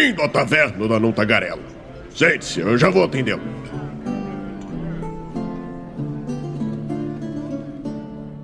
[0.00, 1.62] Bem-vindo à taverna da Não Tagarela.
[2.16, 3.42] Sente-se, eu já vou atendê-lo.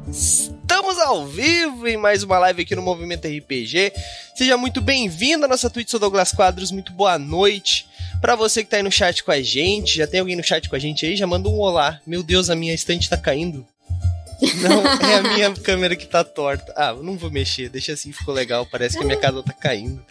[0.07, 3.91] Estamos ao vivo em mais uma live aqui no Movimento RPG.
[4.35, 6.71] Seja muito bem-vindo à nossa Twitch, sou Douglas Quadros.
[6.71, 7.87] Muito boa noite.
[8.21, 10.69] Para você que tá aí no chat com a gente, já tem alguém no chat
[10.69, 11.17] com a gente aí?
[11.17, 12.03] Já manda um olá.
[12.07, 13.67] Meu Deus, a minha estante tá caindo.
[14.63, 16.73] Não, é a minha câmera que tá torta.
[16.77, 18.67] Ah, não vou mexer, deixa assim, ficou legal.
[18.67, 20.03] Parece que a minha casa tá caindo.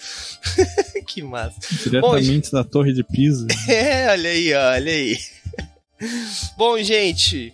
[1.07, 1.55] que massa.
[1.83, 3.47] Diretamente Bom, da Torre de Pisa.
[3.67, 5.17] É, olha aí, olha aí.
[6.57, 7.53] Bom, gente,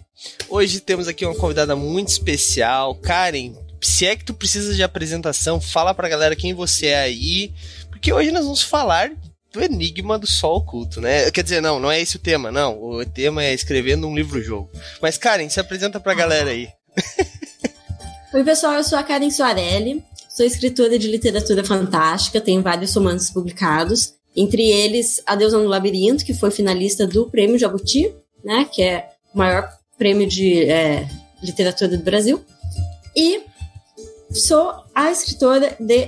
[0.50, 2.96] hoje temos aqui uma convidada muito especial.
[2.96, 7.54] Karen, se é que tu precisa de apresentação, fala pra galera quem você é aí.
[7.90, 9.12] Porque hoje nós vamos falar
[9.54, 11.30] do enigma do sol oculto, né?
[11.30, 12.82] Quer dizer, não, não é esse o tema, não.
[12.82, 14.70] O tema é escrevendo um livro-jogo.
[15.02, 16.70] Mas, Karen, se apresenta pra galera aí.
[18.34, 23.30] Oi, pessoal, eu sou a Karen Soarelli, sou escritora de literatura fantástica, tenho vários romances
[23.30, 28.14] publicados, entre eles A Deusa no Labirinto, que foi finalista do Prêmio Jabuti,
[28.44, 31.06] né, que é o maior prêmio de é,
[31.44, 32.42] literatura do Brasil,
[33.14, 33.42] e
[34.32, 36.08] sou a escritora de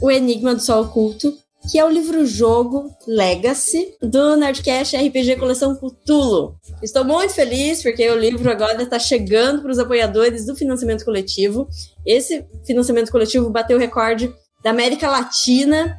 [0.00, 1.36] O Enigma do Sol Oculto,
[1.70, 6.56] que é o livro-jogo Legacy do Nerdcast RPG Coleção Cthulhu.
[6.82, 11.66] Estou muito feliz porque o livro agora está chegando para os apoiadores do financiamento coletivo.
[12.04, 15.96] Esse financiamento coletivo bateu o recorde da América Latina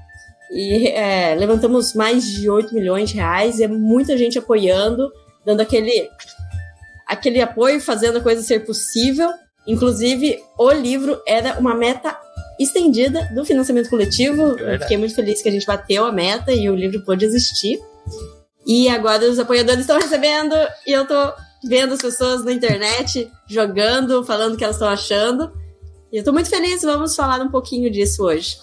[0.52, 3.60] e é, levantamos mais de 8 milhões de reais.
[3.60, 5.12] É muita gente apoiando,
[5.44, 6.08] dando aquele,
[7.08, 9.32] aquele apoio, fazendo a coisa ser possível.
[9.68, 12.16] Inclusive, o livro era uma meta
[12.60, 14.58] estendida do financiamento coletivo.
[14.60, 17.80] É fiquei muito feliz que a gente bateu a meta e o livro pôde existir.
[18.66, 21.34] E agora os apoiadores estão recebendo e eu tô
[21.64, 25.52] vendo as pessoas na internet jogando, falando o que elas estão achando.
[26.12, 28.58] E eu tô muito feliz, vamos falar um pouquinho disso hoje.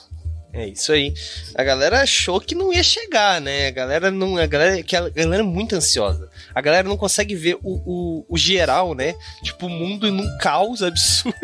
[0.52, 1.14] É isso aí.
[1.54, 3.68] A galera achou que não ia chegar, né?
[3.68, 4.36] A galera não.
[4.36, 6.28] A galera, que a galera é muito ansiosa.
[6.54, 9.14] A galera não consegue ver o, o, o geral, né?
[9.42, 11.38] Tipo, o mundo num caos absurdo.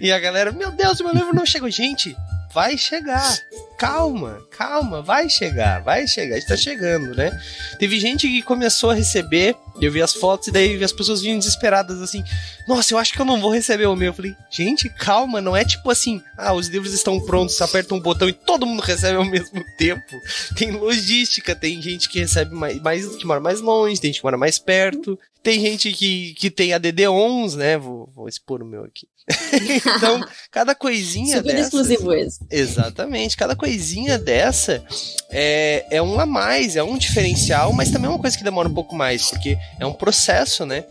[0.00, 1.70] E a galera, meu Deus, meu livro não chegou.
[1.70, 2.16] Gente,
[2.52, 3.38] vai chegar.
[3.78, 7.36] Calma, calma, vai chegar, vai chegar, está chegando, né?
[7.78, 11.38] Teve gente que começou a receber, eu vi as fotos e daí as pessoas vinham
[11.38, 12.22] desesperadas assim:
[12.68, 14.08] Nossa, eu acho que eu não vou receber o meu.
[14.08, 18.00] Eu falei: Gente, calma, não é tipo assim, ah, os livros estão prontos, aperta um
[18.00, 20.20] botão e todo mundo recebe ao mesmo tempo.
[20.56, 24.26] Tem logística, tem gente que recebe mais, mais que mora mais longe, tem gente que
[24.26, 27.76] mora mais perto, tem gente que, que tem ADD11, né?
[27.78, 29.08] Vou, vou expor o meu aqui.
[29.96, 31.64] então, cada coisinha Super dessa.
[31.64, 32.40] exclusivo esse.
[32.50, 33.36] Exatamente.
[33.36, 34.82] Cada coisinha dessa
[35.30, 38.68] é, é um a mais, é um diferencial, mas também é uma coisa que demora
[38.68, 40.84] um pouco mais, porque é um processo, né?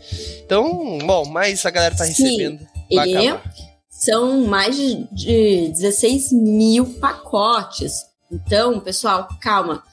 [0.44, 2.58] Então, bom, mas a galera tá recebendo.
[2.58, 2.98] Sim, e
[4.04, 8.04] são mais de, de 16 mil pacotes.
[8.30, 9.84] Então, pessoal, calma.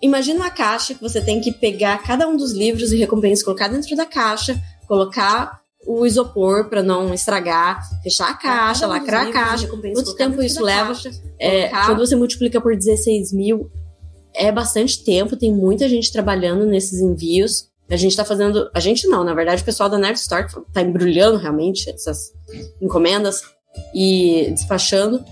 [0.00, 3.68] Imagina uma caixa que você tem que pegar cada um dos livros e recompensas, colocar
[3.68, 9.68] dentro da caixa, colocar o isopor para não estragar, fechar a caixa, lacrar a caixa.
[9.68, 10.92] Quanto tempo isso leva?
[11.38, 13.70] É, quando você multiplica por 16 mil,
[14.34, 17.68] é bastante tempo, tem muita gente trabalhando nesses envios.
[17.90, 18.70] A gente tá fazendo.
[18.74, 22.32] A gente não, na verdade, o pessoal da Nerd Store tá embrulhando realmente essas
[22.80, 23.42] encomendas
[23.94, 25.22] e despachando.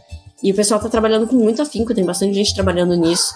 [0.42, 3.34] E o pessoal tá trabalhando com muito afinco, tem bastante gente trabalhando nisso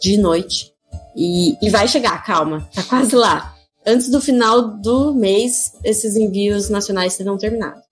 [0.00, 0.72] de noite.
[1.16, 3.53] E, e vai chegar, calma, tá quase lá
[3.86, 7.82] antes do final do mês, esses envios nacionais serão terminados.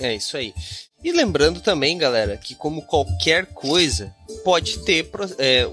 [0.00, 0.54] É isso aí.
[1.02, 4.14] E lembrando também, galera, que como qualquer coisa,
[4.44, 5.08] pode ter.
[5.38, 5.68] É,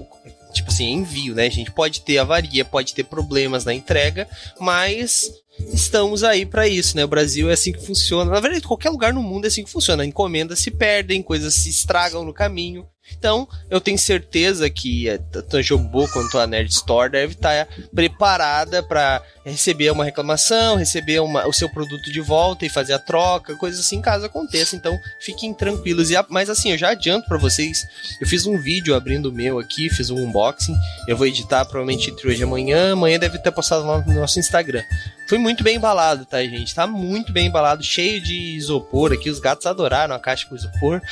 [0.52, 1.70] tipo assim, envio, né, gente?
[1.70, 4.26] Pode ter avaria, pode ter problemas na entrega,
[4.58, 5.30] mas
[5.72, 7.04] estamos aí para isso, né?
[7.04, 8.30] O Brasil é assim que funciona.
[8.30, 10.04] Na verdade, qualquer lugar no mundo é assim que funciona.
[10.04, 12.86] Encomendas se perdem, coisas se estragam no caminho.
[13.16, 18.82] Então, eu tenho certeza que tanto a Jumbo quanto a Nerd Store deve estar preparada
[18.82, 23.56] para receber uma reclamação, receber uma, o seu produto de volta e fazer a troca,
[23.56, 24.76] coisas assim, caso aconteça.
[24.76, 26.10] Então, fiquem tranquilos.
[26.10, 27.86] E mas assim, eu já adianto para vocês,
[28.20, 30.74] eu fiz um vídeo abrindo o meu aqui, fiz um unboxing.
[31.06, 32.92] Eu vou editar provavelmente entre hoje e amanhã.
[32.92, 34.82] Amanhã deve ter postado lá no nosso Instagram.
[35.28, 36.74] Foi muito bem embalado, tá, gente?
[36.74, 39.28] Tá muito bem embalado, cheio de isopor aqui.
[39.28, 41.02] Os gatos adoraram a caixa com isopor.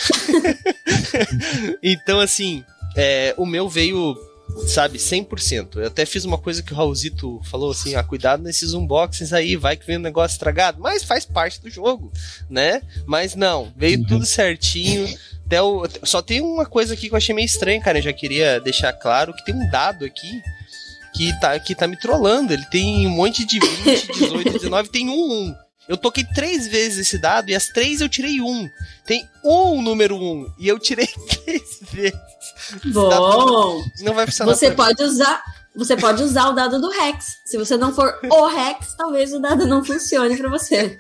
[1.92, 2.64] então, assim,
[2.96, 4.16] é, o meu veio,
[4.66, 5.76] sabe, 100%.
[5.76, 9.54] Eu até fiz uma coisa que o Raulzito falou assim: ah, cuidado nesses unboxings aí,
[9.54, 10.80] vai que vem um negócio estragado.
[10.80, 12.10] Mas faz parte do jogo,
[12.48, 12.82] né?
[13.06, 14.06] Mas não, veio uhum.
[14.06, 15.06] tudo certinho.
[15.44, 17.98] Até o, só tem uma coisa aqui que eu achei meio estranha, cara.
[17.98, 20.42] Eu já queria deixar claro que tem um dado aqui
[21.14, 22.52] que tá, que tá me trollando.
[22.52, 25.65] Ele tem um monte de 20, 18, 19, tem um 1.
[25.88, 28.68] Eu toquei três vezes esse dado e as três eu tirei um.
[29.04, 31.06] Tem um número um e eu tirei
[31.44, 32.18] três vezes.
[32.92, 33.82] Bom.
[34.00, 34.54] Não vai funcionar.
[34.54, 35.42] Você pode usar.
[35.76, 37.36] Você pode usar o dado do Rex.
[37.44, 40.98] Se você não for o Rex, talvez o dado não funcione para você.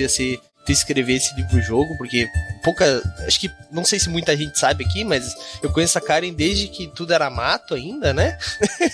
[0.65, 2.27] ser escrever esse livro-jogo, porque
[2.63, 3.01] pouca.
[3.27, 3.51] Acho que.
[3.71, 7.13] Não sei se muita gente sabe aqui, mas eu conheço a Karen desde que tudo
[7.13, 8.38] era mato ainda, né?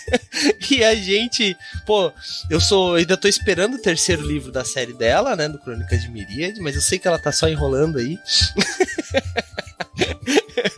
[0.71, 1.56] e a gente.
[1.86, 2.12] Pô,
[2.50, 2.95] eu sou.
[2.95, 5.48] Ainda tô esperando o terceiro livro da série dela, né?
[5.48, 8.18] Do Crônicas de Miríade, mas eu sei que ela tá só enrolando aí.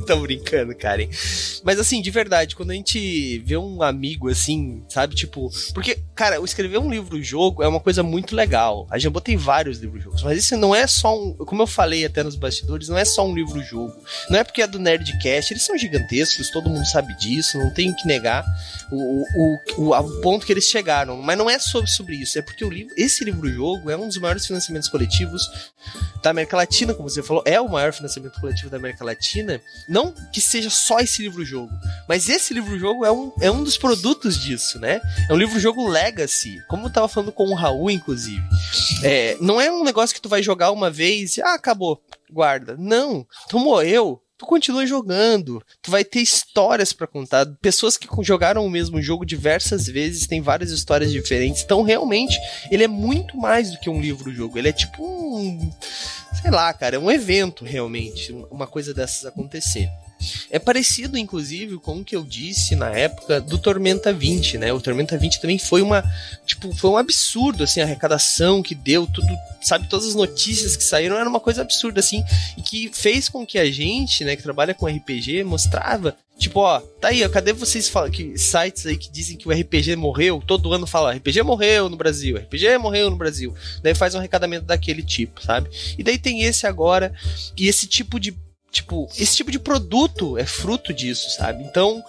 [0.06, 1.10] Tô brincando, Karen.
[1.64, 5.50] Mas assim, de verdade, quando a gente vê um amigo assim, sabe, tipo.
[5.74, 8.86] Porque, cara, escrever um livro-jogo é uma coisa muito legal.
[8.92, 11.34] A Jambô tem vários livros-jogos, mas isso não é só um.
[11.34, 13.92] Como eu falei até nos bastidores, não é só um livro-jogo.
[14.30, 17.96] Não é porque é do Nerdcast, eles são gigantescos, todo mundo sabe disso, não tenho
[17.96, 18.46] que negar
[18.92, 21.18] o, o, o, o ponto que eles chegaram.
[21.18, 24.18] Mas não é sobre, sobre isso, é porque o livro, esse livro-jogo é um dos
[24.20, 25.50] maiores financiamentos coletivos
[26.22, 29.60] da América Latina, como você falou, é o maior financiamento coletivo da América Latina.
[29.90, 31.72] Não que seja só esse livro-jogo,
[32.08, 35.02] mas esse livro-jogo é um, é um dos produtos disso, né?
[35.28, 38.44] É um livro-jogo legacy, como eu tava falando com o Raul, inclusive.
[39.04, 42.76] É, não é um negócio que tu vai jogar uma vez e, ah, acabou, guarda.
[42.78, 47.46] Não, tu morreu, tu continua jogando, tu vai ter histórias para contar.
[47.62, 51.64] Pessoas que jogaram o mesmo jogo diversas vezes têm várias histórias diferentes.
[51.64, 52.38] Então, realmente,
[52.70, 54.58] ele é muito mais do que um livro-jogo.
[54.58, 55.72] Ele é tipo um
[56.42, 59.90] sei lá, cara, é um evento realmente, uma coisa dessas acontecer.
[60.50, 64.74] É parecido, inclusive, com o que eu disse na época do Tormenta 20, né?
[64.74, 66.04] O Tormenta 20 também foi uma.
[66.46, 69.28] Tipo, foi um absurdo, assim, a arrecadação que deu, tudo,
[69.62, 69.88] sabe?
[69.88, 72.24] Todas as notícias que saíram era uma coisa absurda, assim,
[72.58, 76.16] e que fez com que a gente, né, que trabalha com RPG, mostrava.
[76.42, 79.52] Tipo, ó, tá aí, ó, cadê vocês falam que sites aí que dizem que o
[79.52, 80.42] RPG morreu?
[80.46, 83.54] Todo ano fala, RPG morreu no Brasil, RPG morreu no Brasil.
[83.84, 85.70] Daí faz um arrecadamento daquele tipo, sabe?
[86.00, 87.14] E daí tem esse agora,
[87.56, 88.36] e esse tipo de
[88.72, 91.64] Tipo, esse tipo de produto é fruto disso, sabe?
[91.64, 92.02] Então,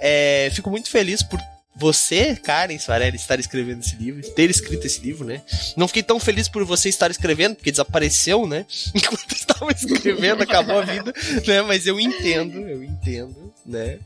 [0.00, 1.40] é, fico muito feliz por
[1.76, 5.42] você, Karen Svarelli, estar escrevendo esse livro, ter escrito esse livro, né?
[5.76, 8.64] Não fiquei tão feliz por você estar escrevendo, porque desapareceu, né?
[8.94, 11.12] Enquanto estava escrevendo, acabou a vida,
[11.46, 11.62] né?
[11.62, 13.98] Mas eu entendo, eu entendo, né?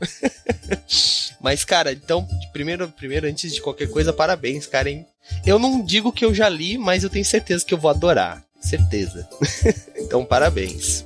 [1.39, 5.05] Mas, cara, então, primeiro, primeiro, antes de qualquer coisa, parabéns, Karen.
[5.45, 8.43] Eu não digo que eu já li, mas eu tenho certeza que eu vou adorar.
[8.59, 9.29] Certeza.
[9.95, 11.05] então, parabéns.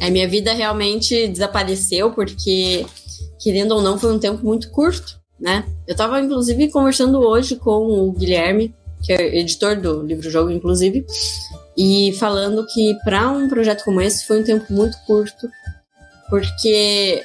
[0.00, 2.86] É, minha vida realmente desapareceu porque,
[3.40, 5.64] querendo ou não, foi um tempo muito curto, né?
[5.86, 11.04] Eu estava inclusive, conversando hoje com o Guilherme, que é editor do livro-jogo, inclusive,
[11.76, 15.48] e falando que para um projeto como esse foi um tempo muito curto,
[16.28, 17.22] porque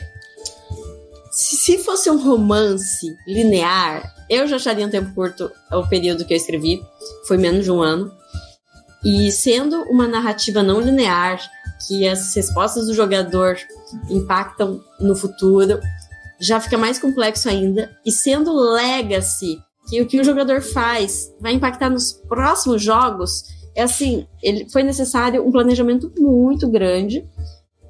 [1.32, 6.38] se fosse um romance linear, eu já acharia um tempo curto o período que eu
[6.38, 6.82] escrevi,
[7.28, 8.12] foi menos de um ano.
[9.04, 11.42] E sendo uma narrativa não linear,
[11.88, 13.58] que as respostas do jogador
[14.10, 15.80] impactam no futuro,
[16.40, 17.92] já fica mais complexo ainda.
[18.06, 19.58] E sendo legacy,
[19.90, 23.44] que o que o jogador faz vai impactar nos próximos jogos,
[23.76, 27.28] é assim, ele foi necessário um planejamento muito grande.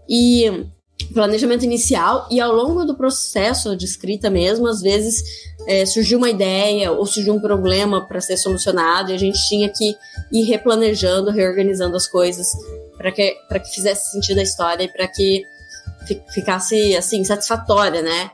[0.10, 0.68] E
[1.14, 5.24] planejamento inicial e ao longo do processo de escrita mesmo, às vezes
[5.68, 9.70] é, surgiu uma ideia ou surgiu um problema para ser solucionado e a gente tinha
[9.70, 9.96] que
[10.32, 12.48] ir replanejando, reorganizando as coisas
[13.04, 15.44] para que, que fizesse sentido a história e para que
[16.34, 18.32] ficasse assim satisfatória, né?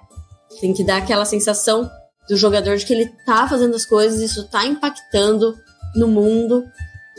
[0.62, 1.90] Tem que dar aquela sensação
[2.30, 5.58] do jogador de que ele tá fazendo as coisas, isso tá impactando
[5.96, 6.64] no mundo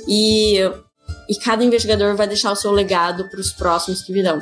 [0.07, 0.59] e,
[1.29, 4.39] e cada investigador vai deixar o seu legado para os próximos que virão.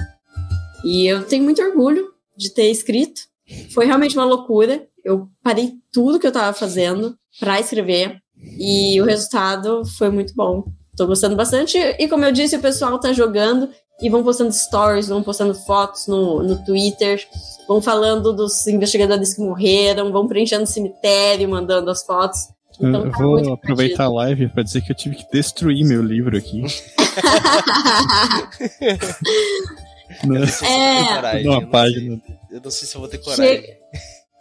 [0.84, 3.22] E eu tenho muito orgulho de ter escrito.
[3.72, 4.86] Foi realmente uma loucura.
[5.02, 10.64] Eu parei tudo que eu estava fazendo para escrever e o resultado foi muito bom.
[10.98, 11.78] Tô gostando bastante.
[11.78, 13.70] E como eu disse, o pessoal tá jogando
[14.02, 17.24] e vão postando stories, vão postando fotos no, no Twitter,
[17.68, 22.48] vão falando dos investigadores que morreram, vão preenchendo o cemitério, mandando as fotos.
[22.80, 26.02] Então, eu tá vou aproveitar a live para dizer que eu tive que destruir meu
[26.02, 26.64] livro aqui.
[30.62, 32.20] é, coragem, uma página.
[32.50, 33.62] eu não sei se eu vou ter coragem.
[33.62, 33.78] Che...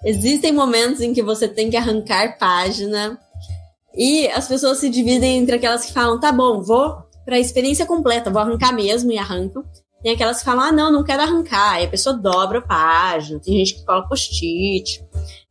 [0.06, 3.20] Existem momentos em que você tem que arrancar página
[3.98, 8.30] e as pessoas se dividem entre aquelas que falam, tá bom, vou pra experiência completa,
[8.30, 9.64] vou arrancar mesmo e arrancam.
[10.04, 11.74] Tem aquelas que falam, ah, não, não quero arrancar.
[11.74, 15.04] Aí a pessoa dobra a página, tem gente que cola post-it.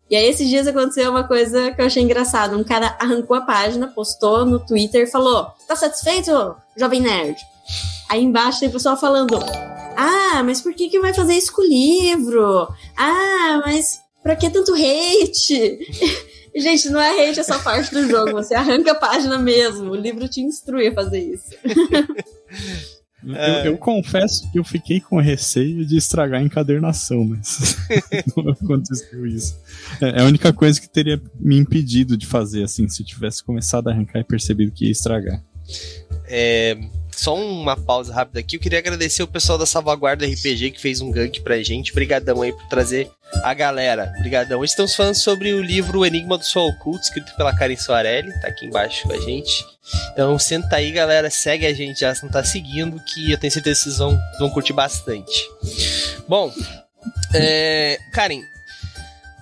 [0.09, 2.57] E aí esses dias aconteceu uma coisa que eu achei engraçado.
[2.57, 6.31] Um cara arrancou a página, postou no Twitter e falou, tá satisfeito,
[6.76, 7.37] jovem nerd?
[8.09, 9.37] Aí embaixo tem pessoal falando,
[9.97, 12.69] ah, mas por que que vai fazer isso com o livro?
[12.97, 15.81] Ah, mas pra que tanto hate?
[16.56, 19.90] Gente, não é hate essa parte do jogo, você arranca a página mesmo.
[19.90, 21.50] O livro te instrui a fazer isso.
[23.25, 27.76] Eu, eu, confesso que eu fiquei com receio de estragar a encadernação, mas
[28.36, 29.58] não aconteceu isso.
[30.00, 33.88] É, é a única coisa que teria me impedido de fazer, assim, se tivesse começado
[33.88, 35.42] a arrancar e percebido que ia estragar.
[36.28, 36.78] É,
[37.16, 38.56] só uma pausa rápida aqui.
[38.56, 41.90] Eu queria agradecer o pessoal da Salvaguarda RPG que fez um gank pra gente.
[41.90, 43.11] Obrigadão aí por trazer
[43.42, 44.12] a galera.
[44.18, 44.62] Obrigadão.
[44.62, 48.32] Estamos falando sobre o livro O Enigma do Sol Oculto, escrito pela Karen Soarelli.
[48.40, 49.64] Tá aqui embaixo com a gente.
[50.12, 51.30] Então senta aí, galera.
[51.30, 54.18] Segue a gente já, se não tá seguindo, que eu tenho certeza que vocês vão,
[54.38, 55.49] vão curtir bastante.
[56.28, 56.52] Bom,
[57.35, 58.42] é, Karen,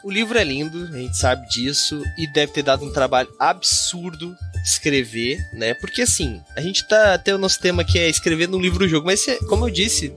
[0.04, 4.36] o livro é lindo, a gente sabe disso, e deve ter dado um trabalho absurdo
[4.62, 5.74] escrever, né?
[5.74, 7.18] Porque assim, a gente tá.
[7.18, 10.14] Tem o nosso tema que é escrever num livro-jogo, mas como eu disse,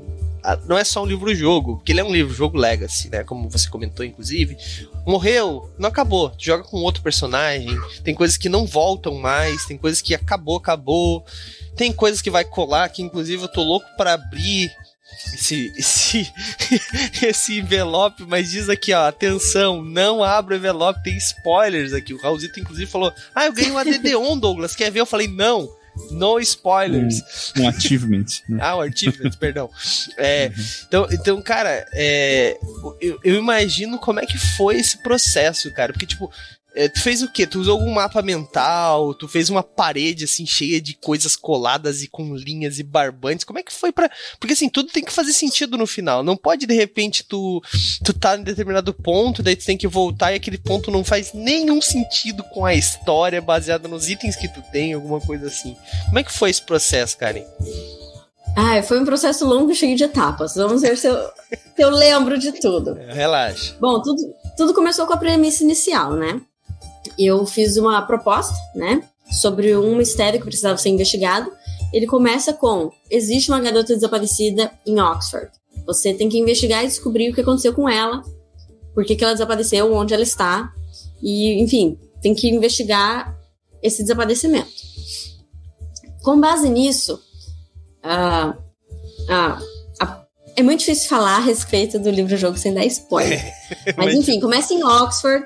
[0.65, 3.23] não é só um livro-jogo, porque ele é um livro-jogo legacy, né?
[3.23, 4.57] Como você comentou, inclusive.
[5.05, 6.33] Morreu, não acabou.
[6.37, 7.69] Joga com outro personagem.
[8.03, 11.25] Tem coisas que não voltam mais, tem coisas que acabou, acabou.
[11.75, 14.71] Tem coisas que vai colar, que inclusive eu tô louco para abrir
[15.33, 16.33] esse, esse,
[17.25, 22.13] esse envelope, mas diz aqui, ó, atenção, não abra o envelope, tem spoilers aqui.
[22.13, 24.99] O Raulzito, inclusive, falou: Ah, eu ganhei um ADD-ON, Douglas, quer ver?
[24.99, 25.69] Eu falei: Não,
[26.11, 27.21] no spoilers.
[27.57, 28.25] Um, um achievement.
[28.47, 28.59] Né?
[28.61, 29.69] ah, um achievement, perdão.
[30.17, 30.63] É, uhum.
[30.87, 32.57] então, então, cara, é,
[33.01, 35.91] eu, eu, imagino como é que foi esse processo, cara.
[35.91, 36.31] Porque, tipo,
[36.77, 37.47] é, tu fez o quê?
[37.47, 39.15] Tu usou algum mapa mental?
[39.15, 43.43] Tu fez uma parede assim cheia de coisas coladas e com linhas e barbantes?
[43.43, 44.11] Como é que foi para?
[44.39, 46.21] Porque assim, tudo tem que fazer sentido no final.
[46.21, 47.63] Não pode de repente tu
[48.03, 51.33] tu tá em determinado ponto, daí tu tem que voltar e aquele ponto não faz
[51.33, 55.75] nenhum sentido com a história baseada nos itens que tu tem, alguma coisa assim.
[56.05, 57.43] Como é que foi esse processo, Karen?
[58.55, 60.53] Ah, foi um processo longo e cheio de etapas.
[60.55, 61.15] Vamos ver se eu,
[61.75, 62.93] se eu lembro de tudo.
[63.07, 63.75] Relaxa.
[63.79, 64.21] Bom, tudo,
[64.55, 66.39] tudo começou com a premissa inicial, né?
[67.17, 71.51] Eu fiz uma proposta, né, sobre um mistério que precisava ser investigado.
[71.93, 75.49] Ele começa com: existe uma garota desaparecida em Oxford.
[75.85, 78.21] Você tem que investigar e descobrir o que aconteceu com ela,
[78.93, 80.73] por que, que ela desapareceu, onde ela está,
[81.21, 83.37] e, enfim, tem que investigar
[83.81, 84.71] esse desaparecimento.
[86.23, 87.21] Com base nisso,
[88.03, 93.41] uh, uh, uh, é muito difícil falar a respeito do livro-jogo sem dar spoiler.
[93.95, 95.45] Mas, enfim, começa em Oxford,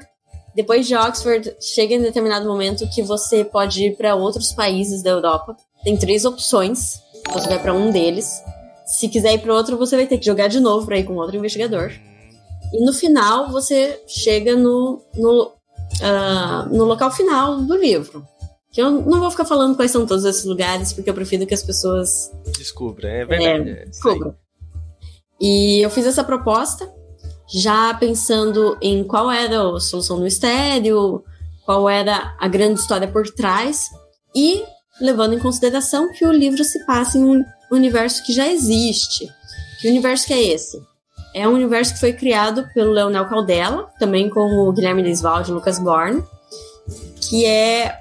[0.56, 5.12] depois de Oxford, chega em determinado momento que você pode ir para outros países da
[5.12, 5.56] Europa.
[5.84, 7.02] Tem três opções.
[7.34, 8.42] Você vai para um deles.
[8.86, 11.16] Se quiser ir para outro, você vai ter que jogar de novo para ir com
[11.16, 11.92] outro investigador.
[12.74, 18.26] E no final, você chega no, no, uh, no local final do livro.
[18.72, 21.54] Que eu não vou ficar falando quais são todos esses lugares, porque eu prefiro que
[21.54, 22.32] as pessoas.
[22.58, 23.70] Descubram, é verdade.
[23.70, 24.36] É, descubram.
[25.40, 26.90] E eu fiz essa proposta
[27.54, 31.24] já pensando em qual era a solução do mistério,
[31.66, 33.90] qual era a grande história por trás
[34.36, 34.64] e
[35.00, 39.28] levando em consideração que o livro se passa em um universo que já existe.
[39.80, 40.82] Que universo que é esse?
[41.34, 45.54] É um universo que foi criado pelo Leonel Caldela, também com o Guilherme Desvalde e
[45.54, 46.24] Lucas Born,
[47.22, 47.98] que é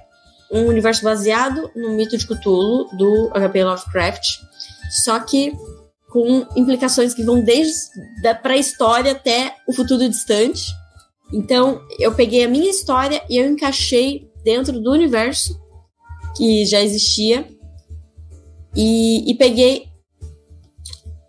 [0.50, 3.64] um universo baseado no mito de Cthulhu do H.P.
[3.64, 4.40] Lovecraft,
[4.90, 5.56] só que
[6.10, 7.88] com implicações que vão desde
[8.22, 10.72] da pré-história até o futuro distante.
[11.32, 15.58] Então, eu peguei a minha história e eu encaixei dentro do universo
[16.36, 17.46] que já existia
[18.74, 19.88] e, e peguei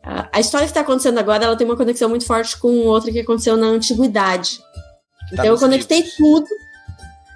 [0.03, 1.45] a, a história que está acontecendo agora.
[1.45, 4.57] Ela tem uma conexão muito forte com outra que aconteceu na antiguidade.
[4.57, 6.17] Tá então, eu conectei livros.
[6.17, 6.47] tudo.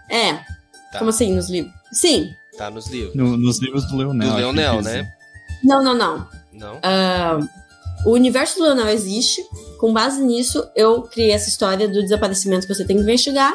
[0.10, 0.34] É.
[0.92, 1.00] Tá.
[1.00, 1.74] Como assim, nos livros?
[1.92, 2.32] Sim.
[2.58, 3.16] Tá nos livros.
[3.16, 4.30] No- nos livros do Leonel.
[4.30, 5.12] Do Leonel, né?
[5.64, 6.28] Não, não, não.
[6.58, 6.80] Não?
[6.84, 7.40] Ah,
[8.06, 9.42] o universo do Leonel existe.
[9.80, 13.54] Com base nisso, eu criei essa história do desaparecimento que você tem que investigar.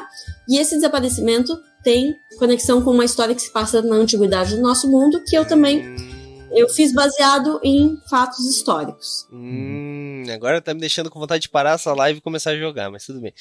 [0.49, 4.90] E esse desaparecimento tem conexão com uma história que se passa na antiguidade do nosso
[4.90, 9.26] mundo, que eu também Hum, eu fiz baseado em fatos históricos.
[9.33, 12.90] hum, agora tá me deixando com vontade de parar essa live e começar a jogar,
[12.90, 13.33] mas tudo bem.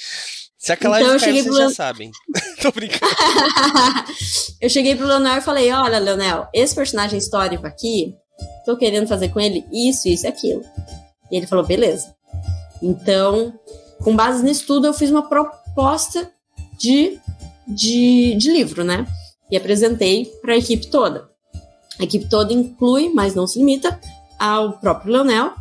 [0.58, 2.12] Se aquela Então, live cair, vocês pro- já sabem.
[2.62, 3.12] Tô brincando.
[4.62, 8.14] eu cheguei pro Leonel e falei: Olha, Leonel, esse personagem histórico aqui,
[8.66, 10.64] tô querendo fazer com ele isso, isso e aquilo.
[11.32, 12.14] E ele falou: beleza.
[12.82, 13.54] Então,
[14.02, 16.32] com base nisso tudo, eu fiz uma proposta
[16.78, 17.20] de,
[17.68, 19.06] de, de livro, né?
[19.52, 21.30] E apresentei para a equipe toda.
[22.00, 24.00] A equipe toda inclui, mas não se limita,
[24.40, 25.52] ao próprio Leonel,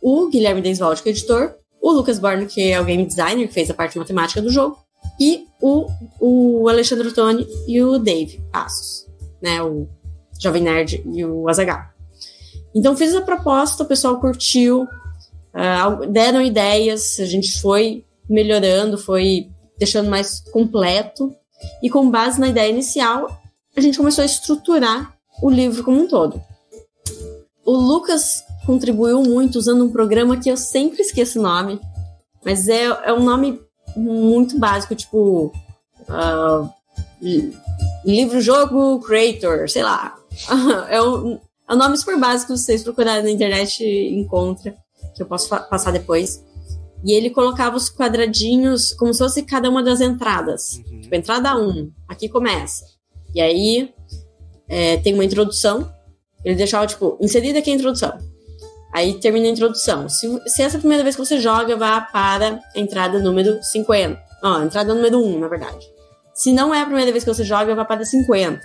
[0.00, 3.52] o Guilherme Desvalde, que é editor, o Lucas Borne, que é o game designer, que
[3.52, 4.78] fez a parte matemática do jogo,
[5.20, 5.86] e o,
[6.18, 9.06] o Alexandre Ottoni e o Dave Passos,
[9.42, 9.62] né?
[9.62, 9.86] O
[10.40, 11.91] Jovem Nerd e o Azaghal.
[12.74, 14.86] Então fiz a proposta, o pessoal curtiu,
[15.52, 21.34] ah, deram ideias, a gente foi melhorando, foi deixando mais completo,
[21.82, 23.28] e com base na ideia inicial,
[23.76, 26.40] a gente começou a estruturar o livro como um todo.
[27.64, 31.80] O Lucas contribuiu muito usando um programa que eu sempre esqueço o nome,
[32.44, 33.60] mas é, é um nome
[33.96, 35.52] muito básico, tipo.
[37.20, 37.56] li-
[38.04, 40.16] Livro-jogo Creator, sei lá.
[40.90, 41.38] é, um,
[41.68, 44.74] é um nome super básico, se vocês procurarem na internet, encontra,
[45.14, 46.42] que eu posso passar depois.
[47.04, 50.74] E ele colocava os quadradinhos como se fosse cada uma das entradas.
[50.90, 51.00] Uhum.
[51.00, 52.84] Tipo, entrada 1, aqui começa.
[53.34, 53.92] E aí
[54.68, 55.90] é, tem uma introdução.
[56.44, 58.16] Ele deixava, tipo, inserida aqui a introdução.
[58.92, 60.08] Aí termina a introdução.
[60.08, 63.60] Se, se essa é a primeira vez que você joga, vá para a entrada número
[63.62, 64.20] 50.
[64.44, 65.84] Ó, entrada número 1, na verdade.
[66.34, 68.60] Se não é a primeira vez que você joga, vá para 50.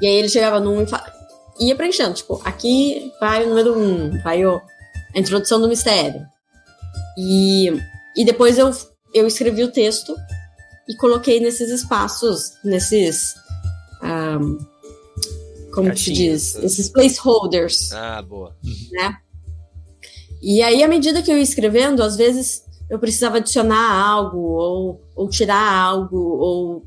[0.00, 1.12] E aí ele chegava no 1 e fa-
[1.60, 2.14] ia preenchendo.
[2.14, 4.60] Tipo, aqui vai o número 1, vai o,
[5.14, 6.24] a introdução do mistério.
[7.16, 7.68] E,
[8.16, 8.70] e depois eu,
[9.14, 10.14] eu escrevi o texto
[10.88, 13.34] e coloquei nesses espaços, nesses.
[14.02, 14.56] ahm,
[15.72, 16.54] como que se Caixinhas, diz?
[16.54, 16.64] né?
[16.64, 17.92] Esses placeholders.
[17.92, 18.56] Ah, boa.
[20.42, 25.00] E aí, à medida que eu ia escrevendo, às vezes eu precisava adicionar algo, ou,
[25.14, 26.86] ou tirar algo, ou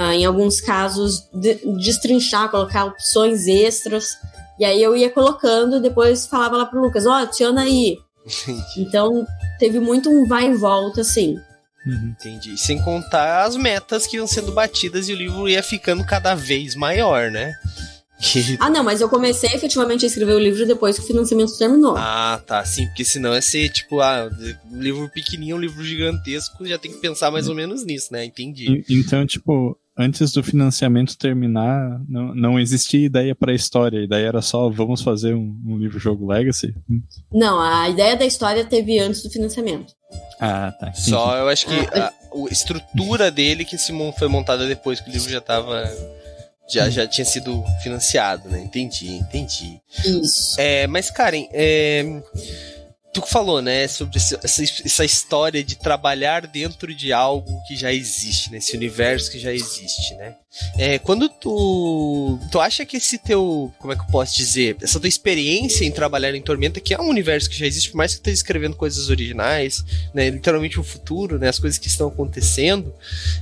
[0.00, 4.10] ah, em alguns casos de- destrinchar, colocar opções extras.
[4.60, 7.96] E aí eu ia colocando e depois falava lá pro Lucas, ó, adiciona aí.
[8.26, 8.62] Entendi.
[8.78, 9.26] Então
[9.58, 11.36] teve muito um vai e volta, assim.
[11.86, 12.14] Uhum.
[12.18, 12.56] Entendi.
[12.58, 16.74] Sem contar as metas que iam sendo batidas e o livro ia ficando cada vez
[16.76, 17.52] maior, né?
[18.20, 21.56] Que- Ah, não, mas eu comecei efetivamente a escrever o livro depois que o financiamento
[21.56, 21.94] terminou.
[21.96, 22.64] Ah, tá.
[22.64, 24.28] Sim, porque senão é ser tipo, ah,
[24.72, 28.24] um livro pequenininho, um livro gigantesco, já tem que pensar mais ou menos nisso, né?
[28.24, 28.84] Entendi.
[28.90, 33.98] Então, tipo, antes do financiamento terminar, não, não existia ideia pra história.
[33.98, 36.72] A ideia era só, vamos fazer um, um livro-jogo Legacy?
[37.32, 39.92] Não, a ideia da história teve antes do financiamento.
[40.40, 40.88] Ah, tá.
[40.88, 41.10] entendi.
[41.10, 45.10] Só eu acho que Ah, a, a estrutura dele que se foi montada depois que
[45.10, 45.84] o livro já tava.
[46.70, 48.60] Já, já tinha sido financiado, né?
[48.60, 49.80] Entendi, entendi.
[50.04, 50.54] Isso.
[50.60, 52.22] É, mas, Karen, é,
[53.12, 54.38] tu falou, né, sobre essa,
[54.84, 60.14] essa história de trabalhar dentro de algo que já existe, nesse universo que já existe,
[60.14, 60.36] né?
[60.78, 64.98] É, quando tu, tu acha que esse teu, como é que eu posso dizer, essa
[64.98, 68.12] tua experiência em trabalhar em Tormenta, que é um universo que já existe, por mais
[68.12, 72.08] que tu esteja escrevendo coisas originais, né, literalmente o futuro, né, as coisas que estão
[72.08, 72.94] acontecendo,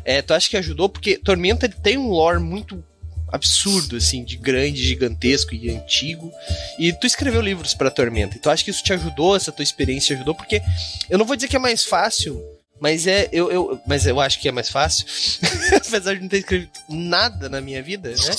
[0.05, 0.89] é, tu acha que ajudou?
[0.89, 2.83] Porque Tormenta tem um lore muito
[3.29, 6.33] absurdo, assim, de grande, gigantesco e antigo.
[6.79, 8.37] E tu escreveu livros pra Tormenta.
[8.37, 10.63] Então acho que isso te ajudou, essa tua experiência te ajudou, porque
[11.11, 12.43] eu não vou dizer que é mais fácil,
[12.81, 13.29] mas é.
[13.33, 15.07] Eu, eu, mas eu acho que é mais fácil.
[15.77, 18.35] Apesar de não ter escrito nada na minha vida, né?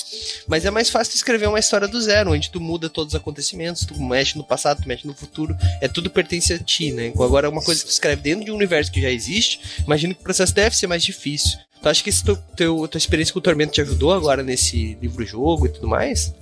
[0.47, 3.85] Mas é mais fácil escrever uma história do zero, onde tu muda todos os acontecimentos,
[3.85, 5.55] tu mexe no passado, tu mexe no futuro.
[5.81, 7.07] É tudo pertence a ti, né?
[7.07, 10.21] Agora, uma coisa que tu escreve dentro de um universo que já existe, imagino que
[10.21, 11.57] o processo deve ser mais difícil.
[11.81, 14.97] Tu acha que esse teu, teu, tua experiência com o Tormento te ajudou agora nesse
[15.01, 16.33] livro-jogo e tudo mais?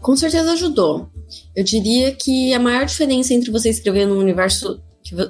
[0.00, 1.08] Com certeza ajudou.
[1.56, 4.80] Eu diria que a maior diferença entre você escrever num universo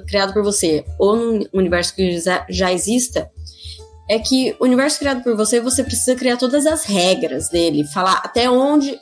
[0.07, 3.29] criado por você ou num universo que já exista
[4.09, 8.21] é que o universo criado por você, você precisa criar todas as regras dele, falar
[8.23, 8.99] até onde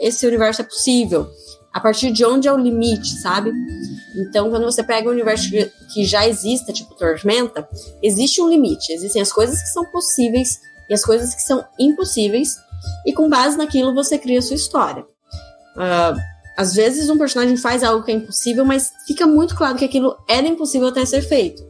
[0.00, 1.28] esse universo é possível.
[1.72, 3.52] A partir de onde é o limite, sabe?
[4.16, 5.50] Então, quando você pega um universo
[5.92, 7.68] que já exista, tipo Tormenta,
[8.02, 8.92] existe um limite.
[8.92, 12.56] Existem as coisas que são possíveis e as coisas que são impossíveis,
[13.06, 15.02] e com base naquilo você cria a sua história.
[15.76, 16.18] Uh,
[16.56, 20.16] às vezes um personagem faz algo que é impossível, mas fica muito claro que aquilo
[20.28, 21.62] era impossível até ser feito.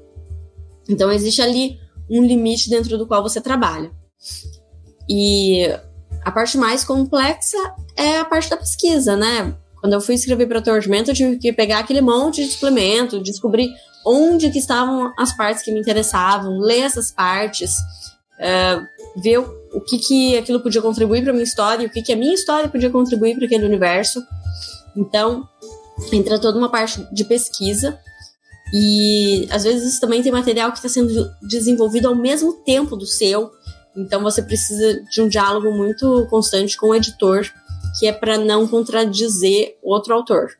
[0.88, 3.90] Então existe ali um limite dentro do qual você trabalha.
[5.08, 5.66] E
[6.22, 7.58] a parte mais complexa
[7.96, 9.54] é a parte da pesquisa, né?
[9.80, 13.70] Quando eu fui escrever para Tormento, eu tive que pegar aquele monte de suplemento, descobrir
[14.04, 17.70] onde que estavam as partes que me interessavam, ler essas partes,
[18.40, 22.16] uh, ver o que, que aquilo podia contribuir para minha história, o que, que a
[22.16, 24.22] minha história podia contribuir para aquele universo.
[24.96, 25.46] Então,
[26.12, 27.98] entra toda uma parte de pesquisa.
[28.72, 33.50] E às vezes também tem material que está sendo desenvolvido ao mesmo tempo do seu.
[33.96, 37.50] Então você precisa de um diálogo muito constante com o editor
[37.98, 40.50] que é para não contradizer outro autor.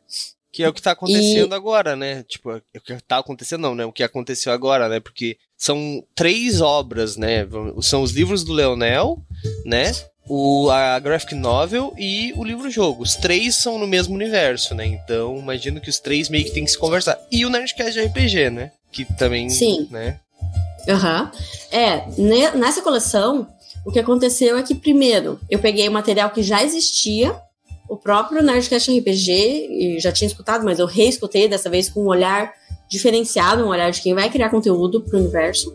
[0.50, 1.54] Que é o que tá acontecendo e...
[1.54, 2.24] agora, né?
[2.24, 3.84] Tipo, é o que tá acontecendo não, né?
[3.84, 4.98] O que aconteceu agora, né?
[4.98, 7.46] Porque são três obras, né?
[7.80, 9.22] São os livros do Leonel,
[9.64, 9.92] né?
[10.26, 13.02] O, a graphic novel e o livro-jogo.
[13.02, 14.86] Os três são no mesmo universo, né?
[14.86, 17.18] Então, imagino que os três meio que tem que se conversar.
[17.30, 18.72] E o Nerdcast de RPG, né?
[18.90, 19.86] Que também, Sim.
[19.90, 20.18] né?
[20.88, 21.30] Aham.
[21.32, 21.78] Uhum.
[21.78, 23.46] É, nessa coleção,
[23.88, 27.34] o que aconteceu é que, primeiro, eu peguei o material que já existia,
[27.88, 32.08] o próprio Nerdcast RPG, e já tinha escutado, mas eu reescutei dessa vez com um
[32.08, 32.52] olhar
[32.86, 35.74] diferenciado, um olhar de quem vai criar conteúdo para o universo.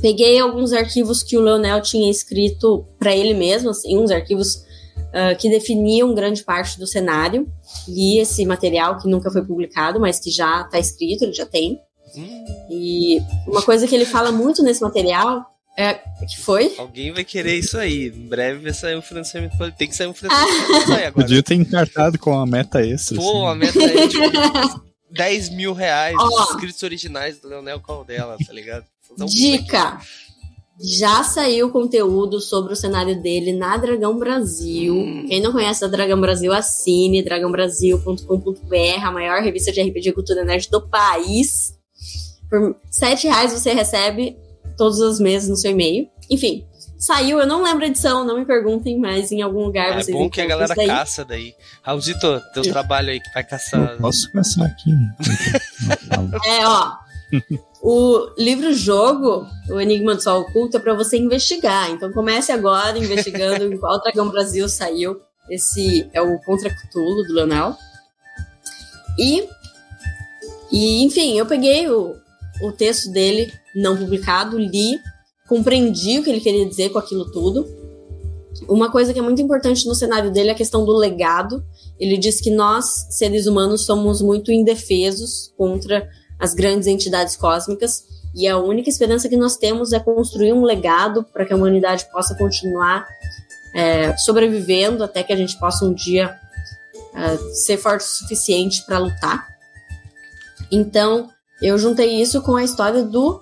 [0.00, 4.64] Peguei alguns arquivos que o Leonel tinha escrito para ele mesmo, assim, uns arquivos
[5.08, 7.48] uh, que definiam grande parte do cenário.
[7.88, 11.80] Li esse material que nunca foi publicado, mas que já está escrito, ele já tem.
[12.16, 12.44] Hum.
[12.70, 16.74] E uma coisa que ele fala muito nesse material é, que foi?
[16.76, 18.08] Alguém vai querer isso aí.
[18.08, 19.56] Em breve vai sair um financiamento.
[19.76, 20.52] Tem que sair um financiamento.
[20.92, 21.12] Ah.
[21.12, 23.16] Podia ter encartado com a meta extra.
[23.16, 23.52] Pô, assim.
[23.52, 26.42] a meta é tipo 10 mil reais oh.
[26.42, 28.84] escritos originais do Leonel Caldela, tá ligado?
[29.18, 29.98] Um Dica!
[30.80, 34.94] Já saiu conteúdo sobre o cenário dele na Dragão Brasil.
[34.94, 35.26] Hum.
[35.28, 40.68] Quem não conhece a Dragão Brasil, assine dragãobrasil.com.br, a maior revista de RPG Cultura Nerd
[40.70, 41.78] do país.
[42.50, 44.36] Por 7 reais você recebe
[44.76, 46.08] todos os meses no seu e-mail.
[46.30, 46.66] Enfim,
[46.98, 50.08] saiu, eu não lembro a edição, não me perguntem, mas em algum lugar é, vocês
[50.08, 50.86] É bom que a galera daí.
[50.86, 51.54] caça daí.
[51.82, 53.92] Raulzito, teu trabalho aí que vai caçar.
[53.92, 54.90] Eu posso caçar aqui.
[56.46, 56.92] é, ó.
[57.82, 61.90] O livro-jogo, o Enigma do Sol Oculto, é para você investigar.
[61.90, 65.20] Então comece agora investigando em qual Dragão Brasil saiu.
[65.50, 67.76] Esse é o Contra Cthulhu do Leonel.
[69.18, 69.48] E,
[70.70, 72.16] e enfim, eu peguei o,
[72.60, 75.00] o texto dele não publicado, li,
[75.48, 77.66] compreendi o que ele queria dizer com aquilo tudo.
[78.68, 81.64] Uma coisa que é muito importante no cenário dele é a questão do legado.
[81.98, 88.48] Ele diz que nós, seres humanos, somos muito indefesos contra as grandes entidades cósmicas e
[88.48, 92.34] a única esperança que nós temos é construir um legado para que a humanidade possa
[92.34, 93.06] continuar
[93.74, 96.34] é, sobrevivendo até que a gente possa um dia
[97.14, 99.46] é, ser forte o suficiente para lutar.
[100.70, 101.28] Então,
[101.62, 103.40] eu juntei isso com a história do.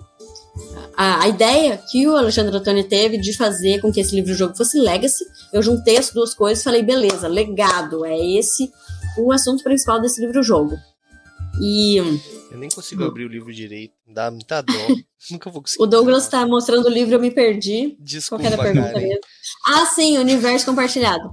[0.97, 4.79] A, a ideia que o Alexandre Antônio teve de fazer com que esse livro-jogo fosse
[4.79, 5.25] Legacy.
[5.53, 8.71] Eu juntei as duas coisas e falei, beleza, legado, é esse
[9.17, 10.77] o assunto principal desse livro-jogo.
[11.61, 11.97] E.
[12.51, 14.73] Eu nem consigo abrir o livro direito, dá muita dó.
[15.31, 15.83] Nunca vou conseguir.
[15.83, 17.97] O Douglas está mostrando o livro, eu me perdi.
[18.01, 19.21] Desculpa, Qual era a pergunta mesmo?
[19.67, 21.31] Ah, sim, universo compartilhado.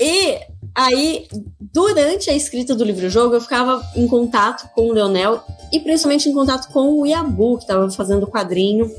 [0.00, 0.38] E
[0.74, 1.26] aí,
[1.60, 6.34] durante a escrita do livro-jogo, eu ficava em contato com o Leonel e principalmente em
[6.34, 8.90] contato com o Yabu, que estava fazendo o quadrinho.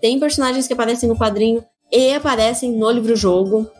[0.00, 3.70] Tem personagens que aparecem no quadrinho e aparecem no livro-jogo.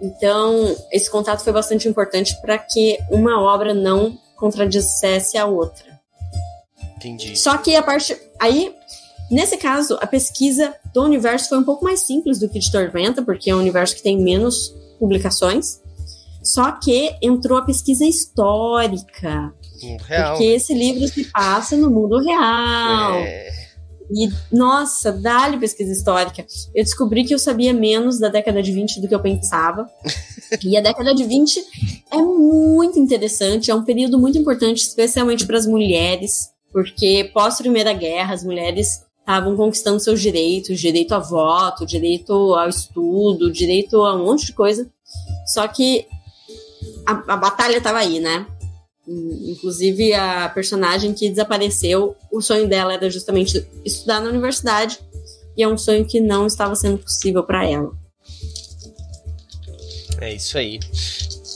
[0.00, 6.00] Então, esse contato foi bastante importante para que uma obra não contradissesse a outra.
[6.96, 7.36] Entendi.
[7.36, 8.16] Só que a parte.
[8.40, 8.74] Aí,
[9.30, 13.22] nesse caso, a pesquisa do universo foi um pouco mais simples do que de Tormenta,
[13.22, 15.80] porque é um universo que tem menos publicações.
[16.44, 19.54] Só que entrou a pesquisa histórica.
[20.06, 20.54] Real, porque né?
[20.54, 23.14] esse livro se passa no mundo real.
[23.14, 23.64] É.
[24.10, 26.46] E, nossa, dá-lhe pesquisa histórica.
[26.74, 29.88] Eu descobri que eu sabia menos da década de 20 do que eu pensava.
[30.62, 31.60] e a década de 20
[32.12, 38.34] é muito interessante, é um período muito importante, especialmente para as mulheres, porque pós-Primeira Guerra,
[38.34, 44.26] as mulheres estavam conquistando seus direitos, direito a voto, direito ao estudo, direito a um
[44.26, 44.86] monte de coisa.
[45.46, 46.06] Só que
[47.06, 48.46] a, a batalha estava aí, né?
[49.06, 54.98] Inclusive, a personagem que desapareceu, o sonho dela era justamente estudar na universidade,
[55.56, 57.92] e é um sonho que não estava sendo possível para ela.
[60.20, 60.80] É isso aí.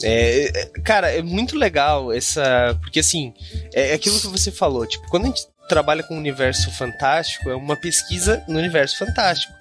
[0.03, 2.77] É, é, cara, é muito legal essa.
[2.81, 3.33] Porque assim,
[3.73, 7.55] é aquilo que você falou, tipo, quando a gente trabalha com o universo fantástico, é
[7.55, 9.53] uma pesquisa no universo fantástico.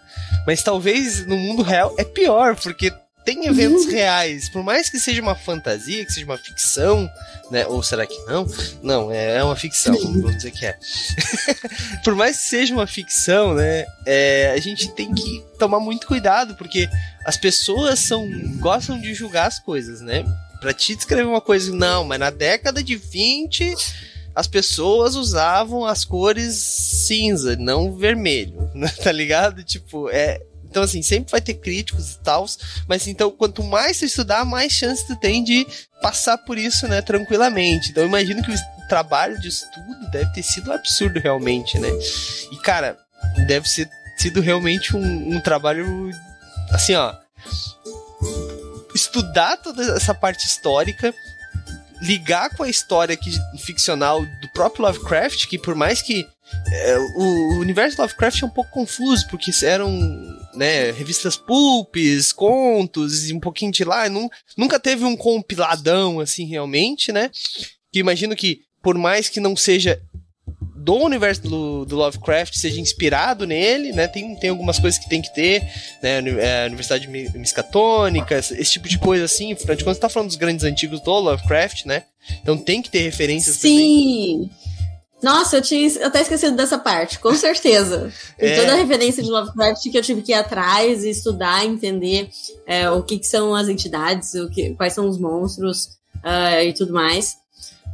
[0.46, 2.92] Mas talvez no mundo real é pior, porque
[3.28, 7.10] tem eventos reais, por mais que seja uma fantasia, que seja uma ficção,
[7.50, 7.66] né?
[7.66, 8.46] Ou será que não?
[8.82, 10.78] Não, é, é uma ficção, vamos dizer que é.
[12.02, 13.84] por mais que seja uma ficção, né?
[14.06, 16.88] É, a gente tem que tomar muito cuidado, porque
[17.22, 18.26] as pessoas são
[18.60, 20.24] gostam de julgar as coisas, né?
[20.58, 23.74] Pra te descrever uma coisa, não, mas na década de 20
[24.34, 28.70] as pessoas usavam as cores cinza, não vermelho,
[29.04, 29.62] tá ligado?
[29.62, 32.46] Tipo, é, então, assim, sempre vai ter críticos e tal,
[32.86, 35.66] mas então, quanto mais você estudar, mais chance tu tem de
[36.02, 37.90] passar por isso, né, tranquilamente.
[37.90, 41.88] Então, imagino que o trabalho de estudo deve ter sido absurdo, realmente, né?
[42.52, 42.98] E, cara,
[43.46, 46.10] deve ser sido realmente um, um trabalho,
[46.70, 47.14] assim, ó.
[48.94, 51.14] Estudar toda essa parte histórica,
[52.02, 56.26] ligar com a história que, ficcional do próprio Lovecraft, que por mais que
[56.70, 59.90] é, o, universo Lovecraft é um pouco confuso, porque eram
[60.54, 64.04] né, revistas pulpes, contos e um pouquinho de lá.
[64.56, 67.30] nunca teve um compiladão assim realmente, né?
[67.92, 70.00] Que imagino que, por mais que não seja
[70.76, 74.08] do universo do, do, Lovecraft seja inspirado nele, né?
[74.08, 75.62] Tem, tem algumas coisas que tem que ter,
[76.02, 76.18] né?
[76.18, 79.52] A Universidade Miskatônica, esse tipo de coisa assim.
[79.52, 82.04] Afinal de contas, você tá falando dos grandes antigos do Lovecraft, né?
[82.42, 83.68] Então tem que ter referências Sim.
[83.68, 84.50] também.
[84.50, 84.67] Sim!
[85.22, 88.12] Nossa, eu tinha até esquecido dessa parte, com certeza.
[88.38, 88.60] é.
[88.60, 92.28] toda a referência de Lovecraft que eu tive que ir atrás e estudar, entender
[92.66, 96.72] é, o que, que, são as entidades, o que, quais são os monstros uh, e
[96.72, 97.36] tudo mais.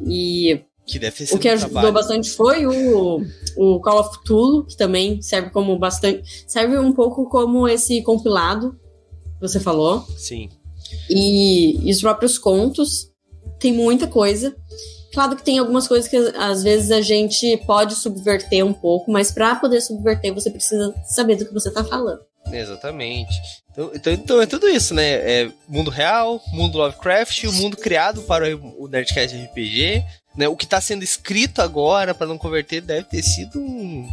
[0.06, 1.94] E que deve o que ajudou trabalho.
[1.94, 3.22] bastante foi o,
[3.56, 6.44] o Call of Cthulhu, que também serve como bastante.
[6.46, 8.72] Serve um pouco como esse compilado
[9.34, 10.02] que você falou.
[10.16, 10.50] Sim.
[11.08, 13.10] E, e os próprios contos.
[13.58, 14.54] Tem muita coisa.
[15.14, 19.30] Claro que tem algumas coisas que às vezes a gente pode subverter um pouco, mas
[19.30, 22.20] para poder subverter você precisa saber do que você tá falando.
[22.52, 23.32] Exatamente.
[23.70, 25.04] Então, então, então, é tudo isso, né?
[25.04, 30.04] É mundo real, mundo Lovecraft, o mundo criado para o Nerdcast RPG.
[30.36, 30.48] Né?
[30.48, 34.08] O que está sendo escrito agora para não converter deve ter sido um.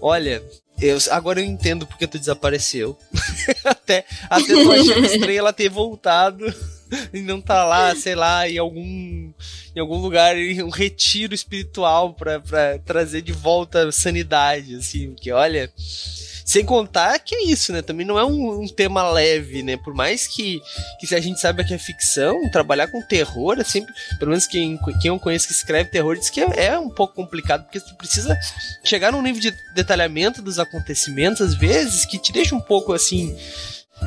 [0.00, 0.42] Olha,
[0.80, 2.96] eu, agora eu entendo porque tu desapareceu.
[3.64, 6.46] até até tu achando estranho ela ter voltado
[7.12, 9.32] e não tá lá, sei lá, em algum
[9.74, 12.40] em algum lugar, em um retiro espiritual para
[12.84, 17.82] trazer de volta sanidade, assim, que olha, sem contar que é isso, né?
[17.82, 19.76] Também não é um, um, tema leve, né?
[19.76, 20.62] Por mais que,
[20.98, 23.92] que se a gente saiba que é ficção, trabalhar com terror é sempre.
[24.18, 27.14] Pelo menos quem, quem eu conheço que escreve terror diz que é, é um pouco
[27.14, 28.38] complicado, porque tu precisa
[28.84, 33.36] chegar num nível de detalhamento dos acontecimentos, às vezes, que te deixa um pouco assim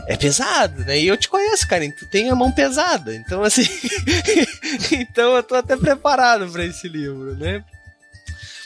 [0.07, 0.99] é pesado, né?
[0.99, 3.15] E eu te conheço, cara, tu tem a mão pesada.
[3.15, 3.63] Então, assim.
[4.91, 7.63] então eu tô até preparado para esse livro, né?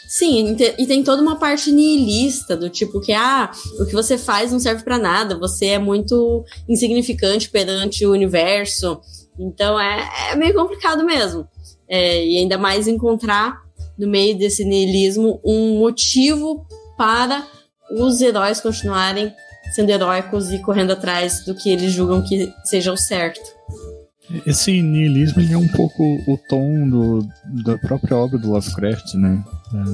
[0.08, 4.52] Sim, e tem toda uma parte nihilista, do tipo que, ah, o que você faz
[4.52, 9.02] não serve para nada, você é muito insignificante perante o universo.
[9.40, 11.48] Então é, é meio complicado mesmo.
[11.88, 13.64] É, e ainda mais encontrar
[13.98, 16.64] no meio desse nihilismo um motivo
[16.96, 17.48] para
[17.92, 19.34] os heróis continuarem
[19.71, 23.41] sendo heróicos e correndo atrás do que eles julgam que seja o certo.
[24.45, 27.28] Esse nihilismo é um pouco o tom do,
[27.63, 29.43] da própria obra do Lovecraft, né?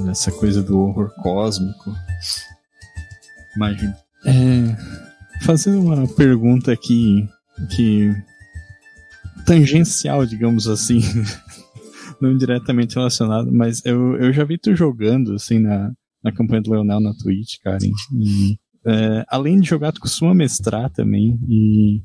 [0.10, 1.94] Essa coisa do horror cósmico.
[3.56, 3.98] Imagina.
[4.26, 4.76] É,
[5.42, 7.28] fazendo uma pergunta aqui
[7.70, 8.14] que
[9.46, 11.02] tangencial, digamos assim,
[12.22, 15.92] não diretamente relacionado, mas eu, eu já vi tu jogando assim na,
[16.24, 17.92] na campanha do Leonel na Twitch, Karen.
[18.20, 21.40] E é, além de jogar, tu costuma mestrar também.
[21.48, 22.02] E,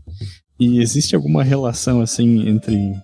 [0.59, 2.95] e existe alguma relação, assim, entre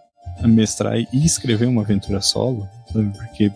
[0.42, 2.66] mestrar e escrever uma aventura solo?
[2.92, 3.10] Sabe?
[3.16, 3.52] Porque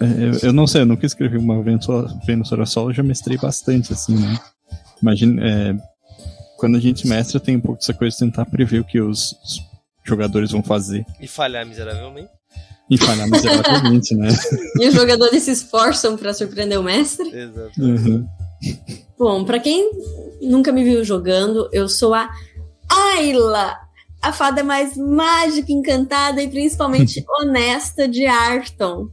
[0.00, 4.14] é, eu não sei, eu nunca escrevi uma aventura, aventura solo, já mestrei bastante, assim,
[4.14, 4.38] né?
[5.00, 5.76] Imagina, é,
[6.58, 9.32] quando a gente mestra, tem um pouco dessa coisa de tentar prever o que os,
[9.44, 9.60] os
[10.04, 11.04] jogadores vão fazer.
[11.20, 12.30] E falhar miseravelmente.
[12.90, 14.28] E falhar miseravelmente, né?
[14.80, 17.28] E os jogadores se esforçam para surpreender o mestre.
[17.28, 17.80] Exato.
[17.80, 18.26] Uhum.
[19.18, 19.90] Bom, para quem
[20.40, 22.28] nunca me viu jogando, eu sou a
[22.88, 23.76] Ayla,
[24.20, 29.08] a fada mais mágica, encantada e principalmente honesta de Arton.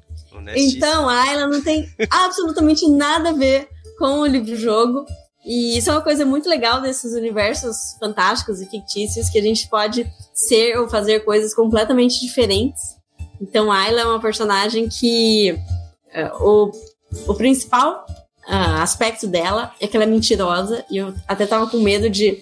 [0.55, 5.05] Então, a Ayla não tem absolutamente nada a ver com o livro-jogo.
[5.45, 9.69] E isso é uma coisa muito legal desses universos fantásticos e fictícios, que a gente
[9.69, 12.81] pode ser ou fazer coisas completamente diferentes.
[13.41, 16.71] Então, a Ayla é uma personagem que uh, o,
[17.27, 18.05] o principal
[18.47, 22.41] uh, aspecto dela é que ela é mentirosa e eu até tava com medo de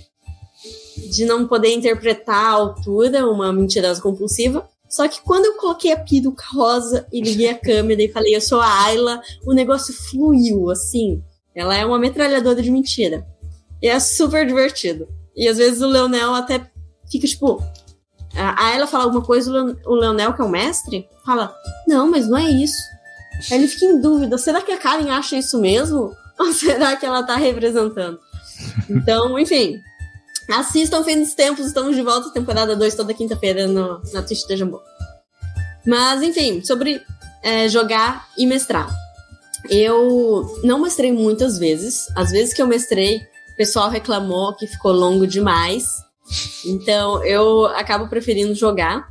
[1.10, 4.68] de não poder interpretar a altura, uma mentirosa compulsiva.
[4.90, 8.42] Só que quando eu coloquei a peruca rosa e liguei a câmera e falei, eu
[8.42, 11.24] sou a Ayla, o negócio fluiu, assim.
[11.56, 13.26] Ela é uma metralhadora de mentira.
[13.82, 15.08] E é super divertido.
[15.36, 16.70] E às vezes o Leonel até
[17.10, 17.64] fica tipo.
[18.36, 19.52] A Ayla fala alguma coisa,
[19.86, 21.54] o Leonel, que é o mestre, fala:
[21.88, 22.82] Não, mas não é isso.
[23.49, 26.15] Ele fica em dúvida: será que a Karen acha isso mesmo?
[26.39, 28.19] Ou será que ela tá representando?
[28.89, 29.80] Então, enfim,
[30.49, 34.82] Assistam Fim dos Tempos, estamos de volta, temporada 2, toda quinta-feira na Twitch da Jambô.
[35.86, 37.01] Mas, enfim, sobre
[37.43, 38.89] é, jogar e mestrar.
[39.69, 42.08] Eu não mestrei muitas vezes.
[42.15, 43.17] Às vezes que eu mestrei,
[43.54, 45.86] o pessoal reclamou que ficou longo demais.
[46.65, 49.10] Então, eu acabo preferindo jogar.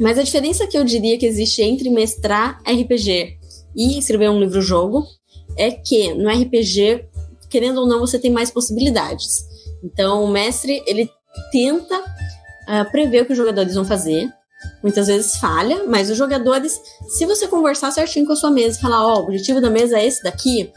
[0.00, 3.38] Mas a diferença que eu diria que existe entre mestrar RPG
[3.76, 5.06] e escrever um livro-jogo
[5.56, 7.04] é que no RPG,
[7.50, 9.44] querendo ou não, você tem mais possibilidades.
[9.84, 11.10] Então, o mestre, ele
[11.52, 14.28] tenta uh, prever o que os jogadores vão fazer.
[14.82, 18.80] Muitas vezes falha, mas os jogadores, se você conversar certinho com a sua mesa e
[18.80, 20.72] falar, ó, oh, o objetivo da mesa é esse daqui,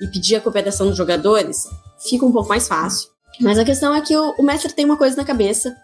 [0.00, 1.66] e pedir a cooperação dos jogadores,
[2.08, 3.08] fica um pouco mais fácil.
[3.40, 5.74] Mas a questão é que o, o mestre tem uma coisa na cabeça,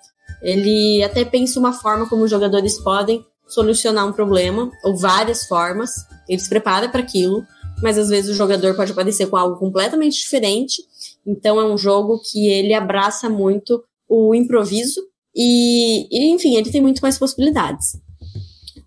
[0.42, 5.90] ele até pensa uma forma como os jogadores podem solucionar um problema, ou várias formas,
[6.28, 7.44] ele se prepara para aquilo,
[7.83, 10.83] mas às vezes o jogador pode aparecer com algo completamente diferente
[11.26, 15.00] então é um jogo que ele abraça muito o improviso
[15.35, 17.96] e, e enfim, ele tem muito mais possibilidades.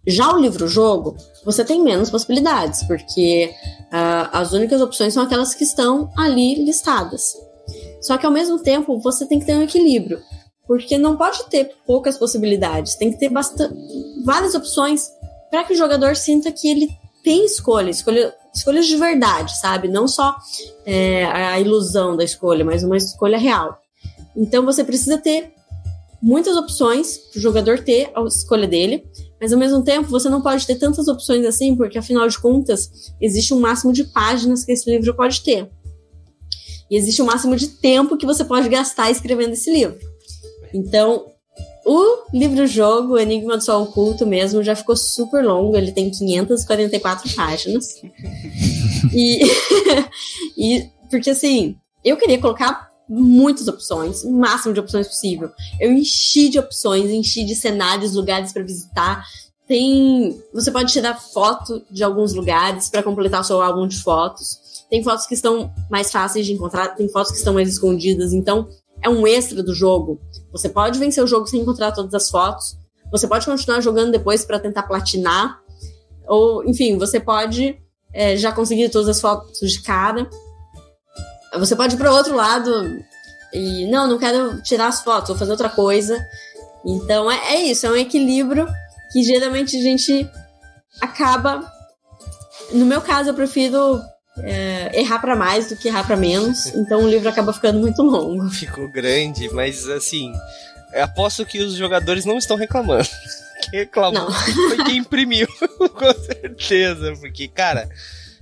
[0.06, 3.52] Já o livro-jogo, você tem menos possibilidades, porque
[3.86, 7.34] uh, as únicas opções são aquelas que estão ali listadas.
[8.02, 10.22] Só que ao mesmo tempo, você tem que ter um equilíbrio,
[10.67, 13.75] porque não pode ter poucas possibilidades, tem que ter bastante,
[14.23, 15.12] várias opções
[15.49, 16.89] para que o jogador sinta que ele
[17.23, 19.88] tem escolha, escolha escolhas de verdade, sabe?
[19.88, 20.36] Não só
[20.86, 23.78] é, a ilusão da escolha, mas uma escolha real.
[24.36, 25.54] Então você precisa ter
[26.21, 29.06] muitas opções para o jogador ter a escolha dele,
[29.39, 33.13] mas ao mesmo tempo você não pode ter tantas opções assim, porque afinal de contas
[33.21, 35.69] existe um máximo de páginas que esse livro pode ter.
[36.89, 39.97] E existe um máximo de tempo que você pode gastar escrevendo esse livro.
[40.73, 41.25] Então,
[41.86, 48.01] o livro-jogo, Enigma do Sol Oculto mesmo, já ficou super longo, ele tem 544 páginas.
[49.13, 49.39] e,
[50.58, 55.51] e porque assim, eu queria colocar muitas opções, o máximo de opções possível.
[55.80, 59.23] Eu enchi de opções, enchi de cenários, lugares para visitar.
[59.67, 64.86] Tem, você pode tirar foto de alguns lugares para completar o seu álbum de fotos.
[64.89, 68.67] Tem fotos que estão mais fáceis de encontrar, tem fotos que estão mais escondidas, então
[69.06, 70.20] é um extra do jogo.
[70.52, 72.76] Você pode vencer o jogo sem encontrar todas as fotos.
[73.12, 75.60] Você pode continuar jogando depois para tentar platinar.
[76.28, 77.80] Ou, enfim, você pode
[78.12, 80.28] é, já conseguir todas as fotos de cara.
[81.54, 83.00] Você pode ir para outro lado
[83.54, 86.20] e, não, não quero tirar as fotos, vou fazer outra coisa.
[86.84, 88.68] Então, é, é isso, é um equilíbrio
[89.13, 90.28] que geralmente a gente
[91.00, 91.72] acaba.
[92.72, 94.02] No meu caso, eu prefiro
[94.39, 98.02] é, errar para mais do que errar para menos, então o livro acaba ficando muito
[98.02, 98.50] longo.
[98.52, 100.34] Ficou grande, mas assim,
[100.93, 103.08] aposto que os jogadores não estão reclamando.
[103.69, 104.32] Quem reclamou não.
[104.32, 105.48] foi quem imprimiu,
[105.95, 107.89] com certeza, porque, cara,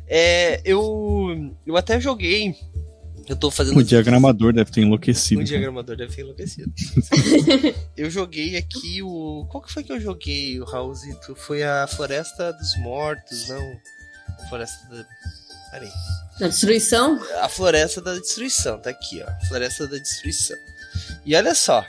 [0.08, 2.56] é, eu, eu até joguei.
[3.30, 3.78] Eu tô fazendo.
[3.78, 5.40] O diagramador deve ter enlouquecido.
[5.40, 6.74] O diagramador deve ter enlouquecido.
[7.96, 9.46] eu joguei aqui o.
[9.50, 11.36] Qual que foi que eu joguei, o Raulzito?
[11.36, 13.80] Foi a Floresta dos Mortos, não?
[14.50, 15.06] Floresta da.
[15.74, 15.92] Peraí.
[16.40, 17.20] Da destruição?
[17.42, 19.48] A floresta da destruição, tá aqui, ó.
[19.48, 20.58] Floresta da destruição.
[21.26, 21.84] E olha só.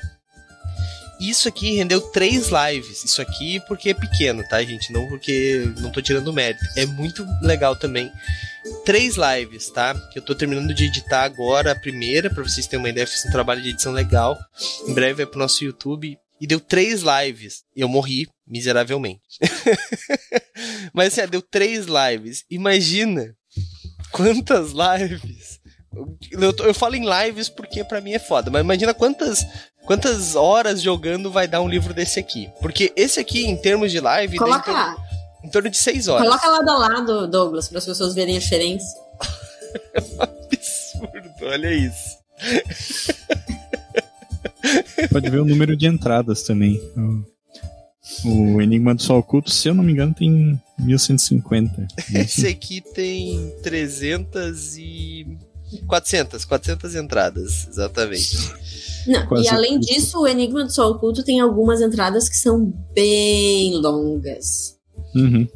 [1.20, 3.04] Isso aqui rendeu três lives.
[3.04, 4.90] Isso aqui porque é pequeno, tá, gente?
[4.90, 6.64] Não porque não tô tirando mérito.
[6.76, 8.10] É muito legal também.
[8.86, 9.94] Três lives, tá?
[10.10, 13.06] Que eu tô terminando de editar agora a primeira, pra vocês terem uma ideia.
[13.06, 14.38] Fiz um trabalho de edição legal.
[14.88, 16.18] Em breve é pro nosso YouTube.
[16.40, 17.64] E deu três lives.
[17.76, 19.38] Eu morri miseravelmente.
[20.92, 22.44] Mas assim, deu três lives.
[22.50, 23.34] Imagina
[24.14, 25.60] quantas lives.
[26.30, 29.44] Eu, eu, falo em lives porque para mim é foda, mas imagina quantas
[29.84, 32.48] quantas horas jogando vai dar um livro desse aqui.
[32.60, 34.96] Porque esse aqui, em termos de live, Coloca em, torno,
[35.44, 36.26] em torno de seis horas.
[36.26, 38.86] Coloca lado a lado, Douglas, para as pessoas verem a diferença.
[39.94, 42.18] é um absurdo, olha isso.
[45.12, 46.80] Pode ver o número de entradas também.
[48.24, 51.86] O Enigma do Sol Oculto, se eu não me engano, tem 1150.
[52.14, 55.38] Esse aqui tem 300 e.
[55.86, 58.36] 400, 400 entradas, exatamente.
[59.06, 63.76] Não, e além disso, o Enigma do Sol Oculto tem algumas entradas que são bem
[63.78, 64.76] longas.
[65.14, 65.48] Uhum.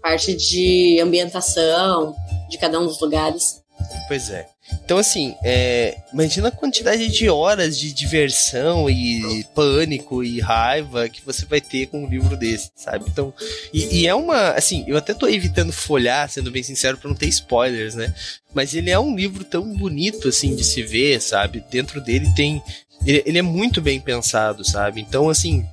[0.00, 2.14] Parte de ambientação
[2.48, 3.63] de cada um dos lugares.
[4.08, 4.46] Pois é.
[4.84, 11.24] Então, assim, é, imagina a quantidade de horas de diversão e pânico e raiva que
[11.24, 13.04] você vai ter com um livro desse, sabe?
[13.08, 13.32] Então,
[13.72, 14.50] e, e é uma.
[14.52, 18.14] Assim, eu até tô evitando folhar, sendo bem sincero, pra não ter spoilers, né?
[18.54, 21.62] Mas ele é um livro tão bonito, assim, de se ver, sabe?
[21.70, 22.62] Dentro dele tem.
[23.06, 25.00] Ele, ele é muito bem pensado, sabe?
[25.00, 25.66] Então, assim,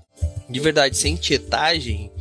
[0.49, 2.11] de verdade, sem tietagem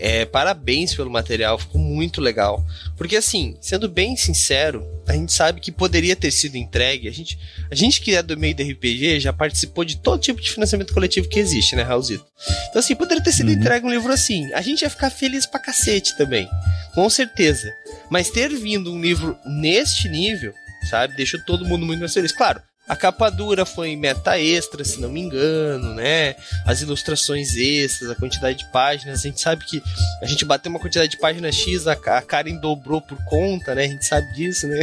[0.00, 2.64] é, parabéns pelo material, ficou muito legal.
[2.96, 7.06] Porque assim, sendo bem sincero, a gente sabe que poderia ter sido entregue.
[7.06, 7.38] A gente,
[7.70, 10.94] a gente que é do meio do RPG já participou de todo tipo de financiamento
[10.94, 12.24] coletivo que existe, né, Raulzito?
[12.70, 13.54] Então assim, poderia ter sido uhum.
[13.54, 14.50] entregue um livro assim.
[14.54, 16.48] A gente ia ficar feliz pra cacete também,
[16.94, 17.70] com certeza.
[18.10, 20.54] Mas ter vindo um livro neste nível,
[20.88, 22.32] sabe, deixou todo mundo muito mais feliz.
[22.32, 26.34] Claro, a capa dura foi meta extra, se não me engano, né?
[26.66, 29.20] As ilustrações extras, a quantidade de páginas.
[29.20, 29.80] A gente sabe que
[30.20, 33.84] a gente bateu uma quantidade de páginas X, a, Karen dobrou por conta, né?
[33.84, 34.80] A gente sabe disso, né?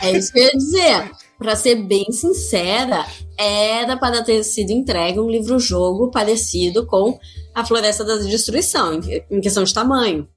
[0.00, 1.10] É isso que eu ia dizer.
[1.36, 3.04] Pra ser bem sincera,
[3.36, 7.18] era para ter sido entregue um livro-jogo parecido com
[7.52, 10.28] A Floresta da Destruição, em questão de tamanho.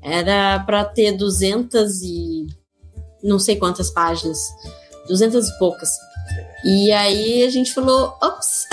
[0.00, 2.46] Era para ter 200 e
[3.24, 4.38] não sei quantas páginas
[5.06, 5.90] duzentas e poucas.
[6.64, 8.66] E aí a gente falou, ops,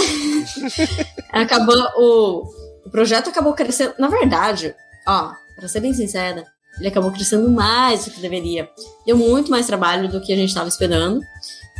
[1.32, 2.44] acabou o,
[2.86, 3.94] o projeto acabou crescendo.
[4.00, 4.76] Na verdade,
[5.08, 6.46] ó, para ser bem sincera,
[6.80, 8.70] ele acabou crescendo mais do que deveria.
[9.06, 11.22] Deu muito mais trabalho do que a gente estava esperando.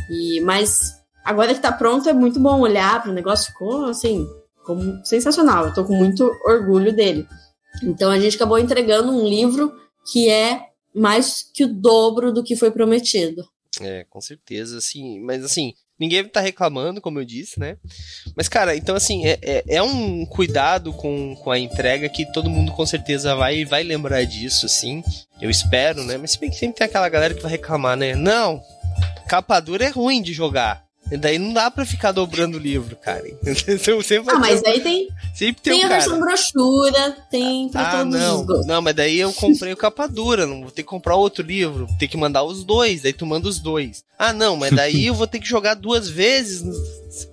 [0.08, 0.94] E mas
[1.24, 4.26] agora que tá pronto é muito bom olhar para o negócio ficou assim,
[4.64, 5.66] como sensacional.
[5.66, 7.26] Eu tô com muito orgulho dele.
[7.82, 9.74] Então a gente acabou entregando um livro
[10.12, 10.60] que é
[10.94, 13.44] mais que o dobro do que foi prometido.
[13.80, 17.76] É, com certeza, assim, mas assim, ninguém tá reclamando, como eu disse, né?
[18.36, 22.50] Mas, cara, então assim, é, é, é, um cuidado com, com a entrega que todo
[22.50, 25.02] mundo com certeza vai, vai lembrar disso, assim.
[25.40, 26.16] Eu espero, né?
[26.16, 28.14] Mas se bem que sempre tem aquela galera que vai reclamar, né?
[28.14, 28.62] Não,
[29.28, 30.84] capa dura é ruim de jogar.
[31.10, 33.24] E daí não dá pra ficar dobrando o livro, cara.
[33.78, 37.98] sempre ah, mas aí tem, sempre tem, tem um a versão brochura, tem pra ah,
[37.98, 38.66] todos não, os gostos.
[38.66, 41.86] Não, mas daí eu comprei o capa dura, não vou ter que comprar outro livro,
[41.86, 44.02] vou ter que mandar os dois, daí tu manda os dois.
[44.18, 46.64] Ah, não, mas daí eu vou ter que jogar duas vezes.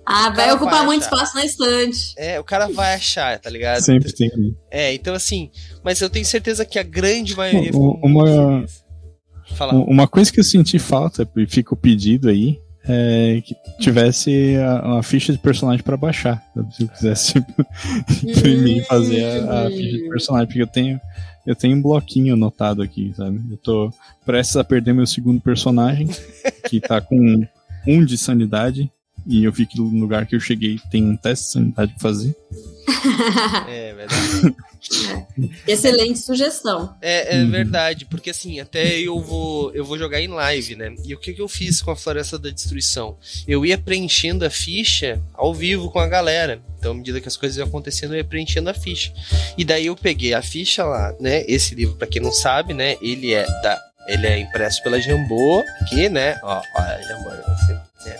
[0.04, 2.12] Ah, vai ocupar vai muito espaço na estante.
[2.16, 3.80] É, o cara vai achar, tá ligado?
[3.80, 4.30] Sempre tem.
[4.70, 5.50] É, então assim,
[5.82, 7.70] mas eu tenho certeza que a grande maioria...
[7.72, 8.62] Uma,
[9.72, 12.58] uma coisa que eu senti falta, e fica o pedido aí,
[12.88, 16.42] é, que tivesse uma ficha de personagem para baixar.
[16.72, 17.38] Se eu quisesse
[18.24, 21.00] imprimir e fazer a, a, ficha de personagem, porque eu tenho
[21.44, 23.40] eu tenho um bloquinho anotado aqui, sabe?
[23.50, 23.92] Eu tô
[24.24, 26.08] prestes a perder meu segundo personagem,
[26.68, 27.44] que tá com
[27.86, 28.90] um de sanidade,
[29.26, 32.00] e eu vi que no lugar que eu cheguei tem um teste de sanidade pra
[32.00, 32.34] fazer.
[33.68, 34.56] é verdade.
[35.66, 36.96] Excelente sugestão.
[37.00, 37.50] É, é uhum.
[37.50, 40.94] verdade, porque assim, até eu vou eu vou jogar em live, né?
[41.04, 43.16] E o que, que eu fiz com a Floresta da Destruição?
[43.46, 46.60] Eu ia preenchendo a ficha ao vivo com a galera.
[46.78, 49.12] Então, à medida que as coisas iam acontecendo, eu ia preenchendo a ficha.
[49.56, 51.44] E daí eu peguei a ficha lá, né?
[51.46, 52.96] Esse livro, para quem não sabe, né?
[53.00, 56.36] Ele é da ele é impresso pela Jambô, aqui, né?
[56.42, 57.72] Ó, ó a Jambô, você,
[58.10, 58.16] é,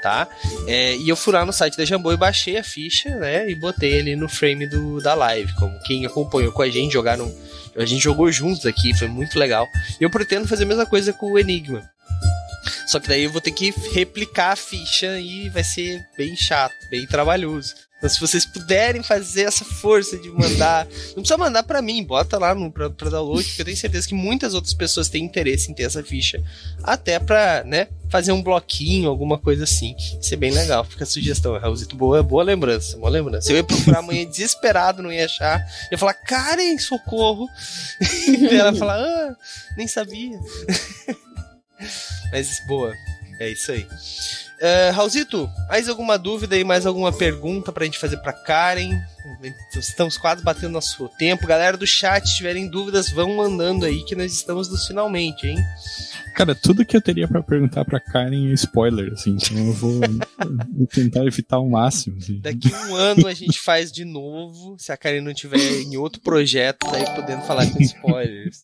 [0.00, 0.28] tá?
[0.66, 3.48] É, e eu fui lá no site da Jambô e baixei a ficha, né?
[3.48, 5.52] E botei ele no frame do, da live.
[5.54, 7.32] Como quem acompanhou com a gente, jogaram.
[7.76, 9.68] A gente jogou juntos aqui, foi muito legal.
[10.00, 11.88] E eu pretendo fazer a mesma coisa com o Enigma.
[12.86, 16.74] Só que daí eu vou ter que replicar a ficha e vai ser bem chato,
[16.90, 17.74] bem trabalhoso.
[17.98, 22.38] Então, se vocês puderem fazer essa força de mandar, não precisa mandar para mim, bota
[22.38, 25.68] lá no pra, pra download, porque eu tenho certeza que muitas outras pessoas têm interesse
[25.68, 26.40] em ter essa ficha,
[26.84, 29.96] até pra, né, fazer um bloquinho, alguma coisa assim.
[30.20, 30.84] Isso é bem legal.
[30.84, 31.96] Fica a sugestão, Raulzito.
[31.96, 33.50] Boa, boa lembrança, boa lembrança.
[33.50, 35.60] Eu ia procurar amanhã desesperado, não ia achar.
[35.90, 37.48] Ia falar, Karen, socorro.
[38.28, 39.36] e ela ia falar, ah,
[39.76, 40.38] nem sabia.
[42.30, 42.94] Mas boa,
[43.40, 43.86] é isso aí.
[44.60, 48.90] Uh, Raulzito, mais alguma dúvida e mais alguma pergunta pra gente fazer pra Karen?
[49.76, 51.46] Estamos quase batendo nosso tempo.
[51.46, 55.58] Galera do chat, se tiverem dúvidas, vão mandando aí que nós estamos nos finalmente, hein?
[56.38, 60.00] Cara, tudo que eu teria para perguntar pra Karen é spoiler, assim, então eu vou
[60.94, 62.16] tentar evitar ao máximo.
[62.18, 62.38] Assim.
[62.38, 66.22] Daqui um ano a gente faz de novo, se a Karen não tiver em outro
[66.22, 68.62] projeto, daí podendo falar com spoilers.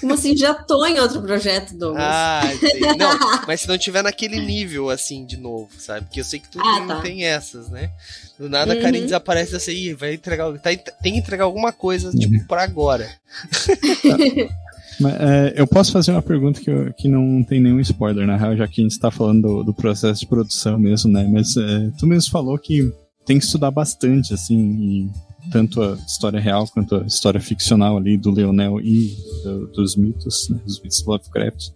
[0.00, 2.02] Como assim, já tô em outro projeto, Douglas.
[2.04, 2.80] Ah, sei.
[2.98, 6.06] Não, mas se não tiver naquele nível, assim, de novo, sabe?
[6.06, 7.00] Porque eu sei que tu ah, tem, tá.
[7.02, 7.92] tem essas, né?
[8.36, 8.80] Do nada uhum.
[8.80, 12.46] a Karen desaparece assim, vai entregar, tá, tem que entregar alguma coisa, tipo, uhum.
[12.48, 13.08] pra agora.
[15.00, 18.36] Mas, é, eu posso fazer uma pergunta que, eu, que não tem nenhum spoiler, na
[18.36, 21.28] real, já que a gente está falando do, do, processo de produção mesmo, né?
[21.30, 22.90] Mas é, tu mesmo falou que
[23.24, 25.10] tem que estudar bastante, assim,
[25.50, 30.48] tanto a história real quanto a história ficcional ali do Leonel e do, dos mitos,
[30.48, 30.58] né?
[30.64, 31.70] Dos mitos Lovecraft.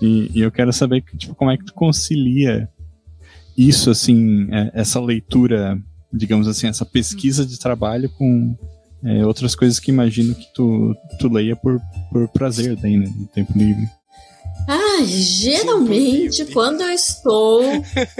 [0.00, 2.68] E, e, eu quero saber tipo, como é que tu concilia
[3.56, 5.78] isso, assim, é, essa leitura,
[6.12, 8.56] digamos assim, essa pesquisa de trabalho com
[9.04, 11.80] é, outras coisas que imagino que tu, tu leia por,
[12.12, 13.88] por prazer daí, né, no tempo livre.
[14.68, 17.62] Ah, geralmente quando eu estou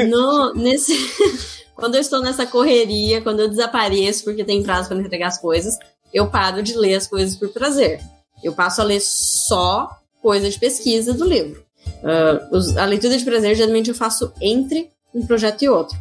[0.09, 0.95] no, nesse.
[1.77, 5.79] quando eu estou nessa correria, quando eu desapareço porque tem prazo para entregar as coisas,
[6.13, 8.01] eu paro de ler as coisas por prazer.
[8.43, 9.91] Eu passo a ler só
[10.23, 11.63] coisa de pesquisa do livro.
[12.03, 15.99] Uh, os, a leitura de prazer geralmente eu faço entre um projeto e outro.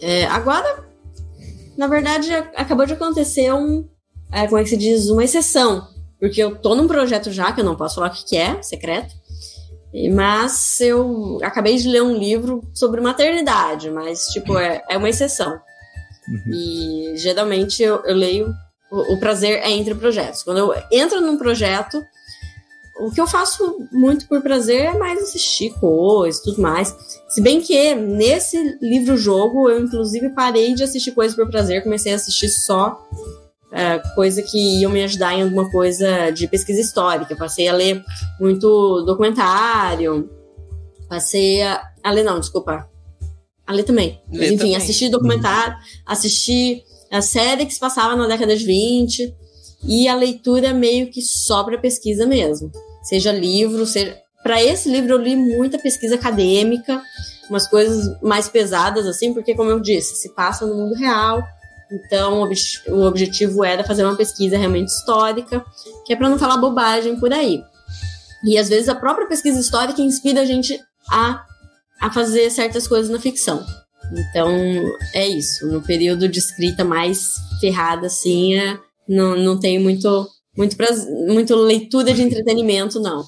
[0.00, 0.84] É, agora,
[1.76, 3.88] na verdade, acabou de acontecer um.
[4.30, 5.08] É, como é que se diz?
[5.08, 5.88] Uma exceção.
[6.18, 8.62] Porque eu tô num projeto já, que eu não posso falar o que, que é,
[8.62, 9.14] secreto.
[10.14, 15.60] Mas eu acabei de ler um livro sobre maternidade, mas, tipo, é, é uma exceção.
[16.28, 16.52] Uhum.
[16.52, 18.54] E geralmente eu, eu leio.
[18.90, 20.42] O, o, prazer é entre projetos.
[20.42, 22.02] Quando eu entro num projeto,
[22.98, 26.94] o que eu faço muito por prazer é mais assistir coisas e tudo mais.
[27.28, 32.16] Se bem que nesse livro-jogo eu, inclusive, parei de assistir coisas por prazer, comecei a
[32.16, 33.00] assistir só
[33.72, 37.34] é, coisa que iam me ajudar em alguma coisa de pesquisa histórica.
[37.34, 38.04] Passei a ler
[38.38, 40.30] muito documentário,
[41.08, 42.88] passei a, a ler, não, desculpa,
[43.66, 44.20] a ler também.
[44.30, 44.76] Ler Mas, enfim, também.
[44.76, 49.34] assistir documentário, assistir a série que se passava na década de 20
[49.84, 52.70] e a leitura meio que só para pesquisa mesmo.
[53.02, 54.16] Seja livro, seja.
[54.42, 57.00] Para esse livro eu li muita pesquisa acadêmica,
[57.48, 61.42] umas coisas mais pesadas, assim, porque, como eu disse, se passa no mundo real,
[61.92, 62.48] então,
[62.88, 65.64] o objetivo era fazer uma pesquisa realmente histórica,
[66.06, 67.62] que é para não falar bobagem por aí.
[68.44, 70.80] E às vezes a própria pesquisa histórica inspira a gente
[71.10, 71.44] a,
[72.00, 73.64] a fazer certas coisas na ficção.
[74.12, 74.50] Então,
[75.14, 75.66] é isso.
[75.66, 78.78] No período de escrita mais ferrada, assim, é,
[79.12, 80.76] não, não tem muito, muito,
[81.28, 83.22] muito leitura de entretenimento, não.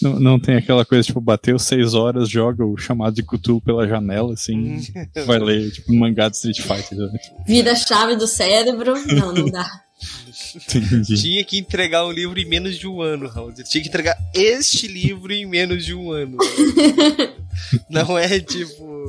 [0.00, 3.88] Não, não tem aquela coisa, tipo, bateu seis horas, joga o chamado de Cthulhu pela
[3.88, 4.80] janela, assim,
[5.26, 6.96] vai ler, tipo, um mangá de Street Fighter.
[6.96, 7.18] Né?
[7.46, 8.94] Vira chave do cérebro.
[9.06, 9.68] Não, não dá.
[10.54, 11.20] Entendi.
[11.20, 13.52] Tinha que entregar um livro em menos de um ano, Raul.
[13.52, 16.38] Tinha que entregar este livro em menos de um ano.
[17.90, 19.06] não é, tipo,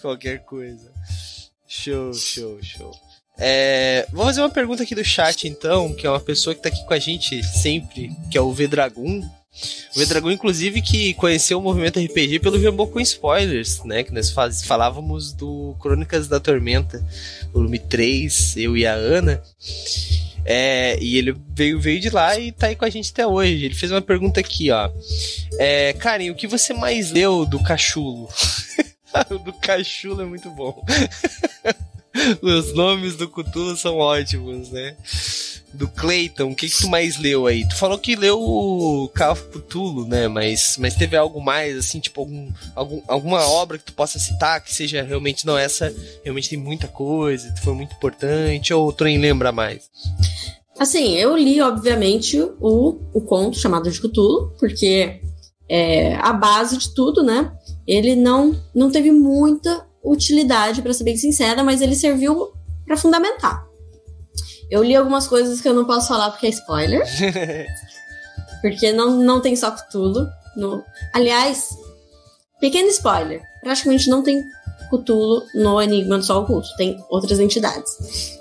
[0.00, 0.90] qualquer coisa.
[1.66, 3.07] Show, show, show.
[3.38, 6.68] É, vou fazer uma pergunta aqui do chat, então, que é uma pessoa que tá
[6.68, 9.22] aqui com a gente sempre, que é o V Dragon.
[9.94, 14.04] O Vedragon, inclusive, que conheceu o movimento RPG pelo Jambô com spoilers, né?
[14.04, 17.04] Que nós faz, falávamos do Crônicas da Tormenta,
[17.52, 19.42] volume 3, eu e a Ana.
[20.44, 23.64] É, e ele veio, veio de lá e tá aí com a gente até hoje.
[23.64, 24.90] Ele fez uma pergunta aqui, ó.
[25.58, 28.28] É, Karen, o que você mais leu do Cachulo?
[29.44, 30.84] do Cachulo é muito bom.
[32.42, 34.96] Os nomes do Cthulhu são ótimos, né?
[35.72, 37.66] do Clayton, o que, que tu mais leu aí?
[37.68, 40.26] Tu falou que leu o Call of Cthulhu, né?
[40.26, 44.62] Mas, mas teve algo mais, assim, tipo, algum, algum, alguma obra que tu possa citar
[44.62, 45.94] que seja realmente, não, essa
[46.24, 49.90] realmente tem muita coisa, foi muito importante, ou tu nem lembra mais?
[50.78, 55.20] Assim, eu li, obviamente, o, o conto chamado de Cthulhu, porque
[55.68, 57.52] é a base de tudo, né?
[57.86, 62.52] Ele não, não teve muita utilidade, para ser bem sincera, mas ele serviu
[62.86, 63.66] para fundamentar.
[64.70, 67.02] Eu li algumas coisas que eu não posso falar porque é spoiler.
[68.60, 70.26] porque não, não tem só Cthulhu.
[70.56, 70.82] No...
[71.14, 71.70] Aliás,
[72.60, 73.42] pequeno spoiler.
[73.62, 74.42] Praticamente não tem
[74.90, 76.68] Cthulhu no Enigma do Sol Oculto.
[76.76, 78.38] Tem outras entidades.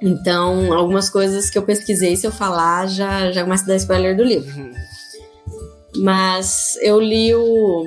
[0.00, 4.16] Então, algumas coisas que eu pesquisei, se eu falar, já, já começa a dar spoiler
[4.16, 4.70] do livro.
[5.96, 7.84] Mas eu li o,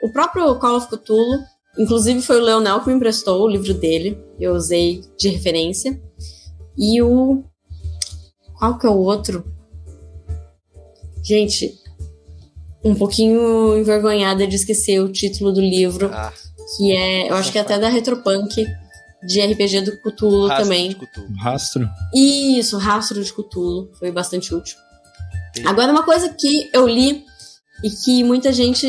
[0.00, 1.44] o próprio Call of Cthulhu.
[1.78, 4.18] Inclusive, foi o Leonel que me emprestou o livro dele.
[4.38, 6.00] Eu usei de referência.
[6.76, 7.44] E o.
[8.58, 9.44] Qual que é o outro?
[11.22, 11.74] Gente,
[12.84, 16.32] um pouquinho envergonhada de esquecer o título do livro, ah,
[16.76, 18.66] que é, eu acho que é até da Retropunk,
[19.24, 20.88] de RPG do Cthulhu Rastro também.
[20.88, 21.34] De Cthulhu.
[21.36, 21.88] Rastro?
[22.14, 24.76] Isso, Rastro de Cthulhu, foi bastante útil.
[25.56, 25.66] Sim.
[25.66, 27.24] Agora, uma coisa que eu li
[27.84, 28.86] e que muita gente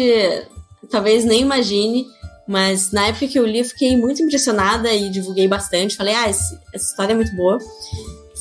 [0.89, 2.05] talvez nem imagine
[2.47, 5.95] mas na época que eu li, eu fiquei muito impressionada e divulguei bastante.
[5.95, 7.57] Falei, ah, esse, essa história é muito boa.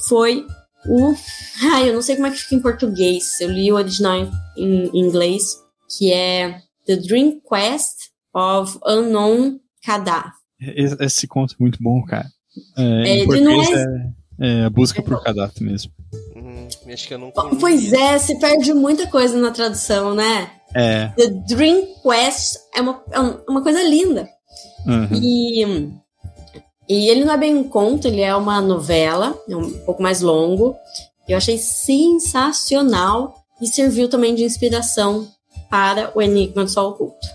[0.09, 0.45] Foi
[0.87, 1.15] o.
[1.63, 3.41] Ah, eu não sei como é que fica em português.
[3.41, 5.57] Eu li o original em, em inglês,
[5.97, 10.31] que é The Dream Quest of Unknown Kadaf.
[10.61, 12.29] Esse conto é muito bom, cara.
[12.77, 13.87] É, é, em português é,
[14.41, 15.93] é, a busca por Kadaf mesmo.
[16.37, 20.51] Hum, acho que eu não Pois é, se perde muita coisa na tradução, né?
[20.75, 21.09] É.
[21.17, 24.29] The Dream Quest é uma, é uma coisa linda.
[24.87, 25.09] Uhum.
[25.13, 25.63] E,
[26.89, 30.21] e ele não é bem um conto, ele é uma novela, é um pouco mais
[30.21, 30.77] longo.
[31.29, 35.29] Eu achei sensacional e serviu também de inspiração
[35.71, 37.29] para o Enigma do Sol Oculto.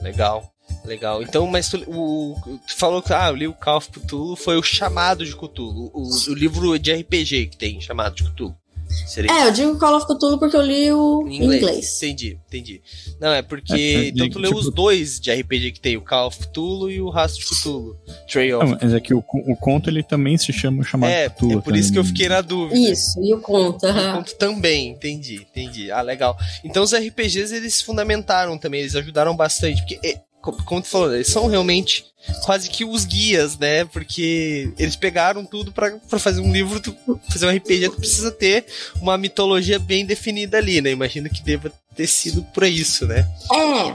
[0.00, 0.50] Legal.
[0.84, 1.22] Legal.
[1.22, 4.56] Então, mas tu, o, tu falou que ah, eu li o Call of Cthulhu, foi
[4.56, 8.56] o chamado de Cthulhu, o, o livro de RPG que tem chamado de Cthulhu.
[8.88, 11.62] Seria é, eu digo Call of Cthulhu porque eu li o em inglês.
[11.62, 11.96] inglês.
[11.96, 12.82] Entendi, entendi.
[13.20, 13.72] Não, é porque.
[13.72, 14.60] É, é, então tu leu tipo...
[14.60, 17.96] os dois de RPG que tem, o Call of Cthulhu e o Rastro de Cthulhu.
[18.30, 21.52] Trail Não, mas é que o, o conto ele também se chama chamado é, Cthulhu.
[21.52, 21.80] É por também.
[21.80, 22.78] isso que eu fiquei na dúvida.
[22.78, 23.86] Isso, e o conto.
[23.86, 25.90] O conto também, entendi, entendi.
[25.90, 26.36] Ah, legal.
[26.64, 29.80] Então os RPGs eles fundamentaram também, eles ajudaram bastante.
[29.82, 30.20] Porque é,
[30.52, 32.04] como tu falou, eles são realmente
[32.44, 33.84] quase que os guias, né?
[33.84, 36.96] Porque eles pegaram tudo para fazer um livro, tu,
[37.30, 38.66] fazer um RPG, tu precisa ter
[39.00, 40.90] uma mitologia bem definida ali, né?
[40.90, 43.28] Imagino que deva ter sido por isso, né?
[43.52, 43.94] É,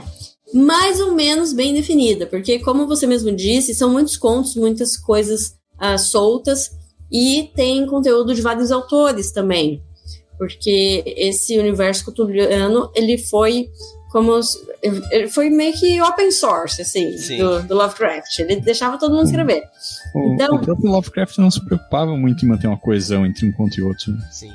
[0.52, 5.54] mais ou menos bem definida, porque como você mesmo disse, são muitos contos, muitas coisas
[5.80, 6.70] uh, soltas
[7.10, 9.82] e tem conteúdo de vários autores também,
[10.38, 13.68] porque esse universo cutuliano ele foi
[14.12, 14.38] como
[15.10, 18.40] ele foi meio que open source, assim, do, do, Lovecraft.
[18.40, 19.64] Ele deixava todo mundo escrever.
[20.14, 23.52] O, então, o próprio Lovecraft não se preocupava muito em manter uma coesão entre um
[23.52, 24.12] conto e outro.
[24.12, 24.28] Né?
[24.30, 24.52] Sim.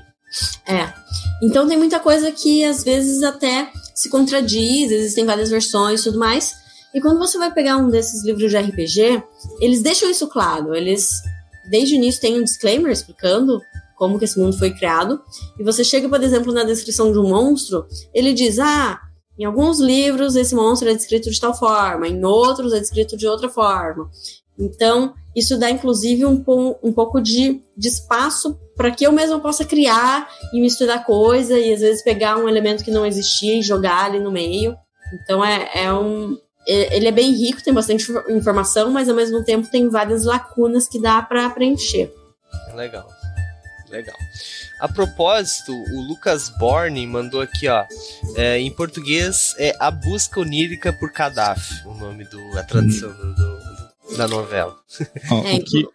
[0.67, 0.93] É.
[1.41, 6.19] Então tem muita coisa que às vezes até se contradiz, existem várias versões e tudo
[6.19, 6.53] mais.
[6.93, 9.23] E quando você vai pegar um desses livros de RPG,
[9.59, 10.75] eles deixam isso claro.
[10.75, 11.09] Eles,
[11.67, 13.59] desde o início, têm um disclaimer explicando
[13.95, 15.19] como que esse mundo foi criado.
[15.59, 18.99] E você chega, por exemplo, na descrição de um monstro, ele diz: Ah,
[19.37, 23.27] em alguns livros, esse monstro é descrito de tal forma, em outros é descrito de
[23.27, 24.09] outra forma.
[24.57, 26.43] Então, isso dá inclusive um,
[26.81, 31.71] um pouco de, de espaço para que eu mesma possa criar e misturar coisa e
[31.71, 34.75] às vezes pegar um elemento que não existia e jogar ali no meio.
[35.13, 36.37] Então, é, é um.
[36.65, 40.99] Ele é bem rico, tem bastante informação, mas ao mesmo tempo tem várias lacunas que
[40.99, 42.11] dá para preencher.
[42.75, 43.07] Legal.
[43.89, 44.15] Legal.
[44.79, 47.83] A propósito, o Lucas Borne mandou aqui, ó.
[48.35, 52.39] É, em português é A Busca Onírica por Kadhafi, o nome do.
[52.57, 54.75] a tradução do, do, da novela.
[55.31, 55.87] Ó, é, o, que,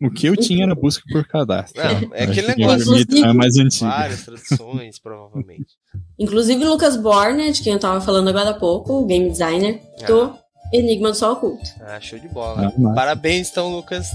[0.00, 1.74] o que eu tinha era Busca por Kadhafi.
[1.76, 2.94] Não, é aquele negócio.
[3.22, 3.90] É mais antigo.
[3.90, 5.76] Várias traduções, provavelmente.
[6.18, 10.06] Inclusive, Lucas Borne, de quem eu tava falando agora há pouco, o game designer ah.
[10.06, 10.38] do
[10.72, 11.68] Enigma do Sol Oculto.
[11.82, 12.68] Ah, show de bola.
[12.68, 14.08] Ah, Parabéns, então, Lucas.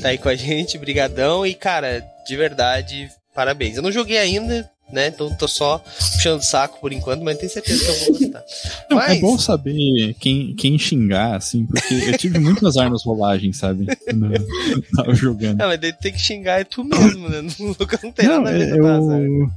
[0.00, 1.46] Tá aí com a gente, brigadão.
[1.46, 3.76] E, cara, de verdade, parabéns.
[3.76, 5.08] Eu não joguei ainda, né?
[5.08, 8.44] Então tô só puxando o saco por enquanto, mas tenho certeza que eu vou gostar.
[8.90, 9.18] Não, é mas...
[9.18, 13.86] É bom saber quem, quem xingar, assim, porque eu tive muitas armas rolagens, sabe?
[14.04, 15.58] Quando eu tava jogando.
[15.58, 17.40] Não, mas daí tem que xingar é tu mesmo, né?
[17.58, 19.50] No Lucas não tem não, nada a ver eu,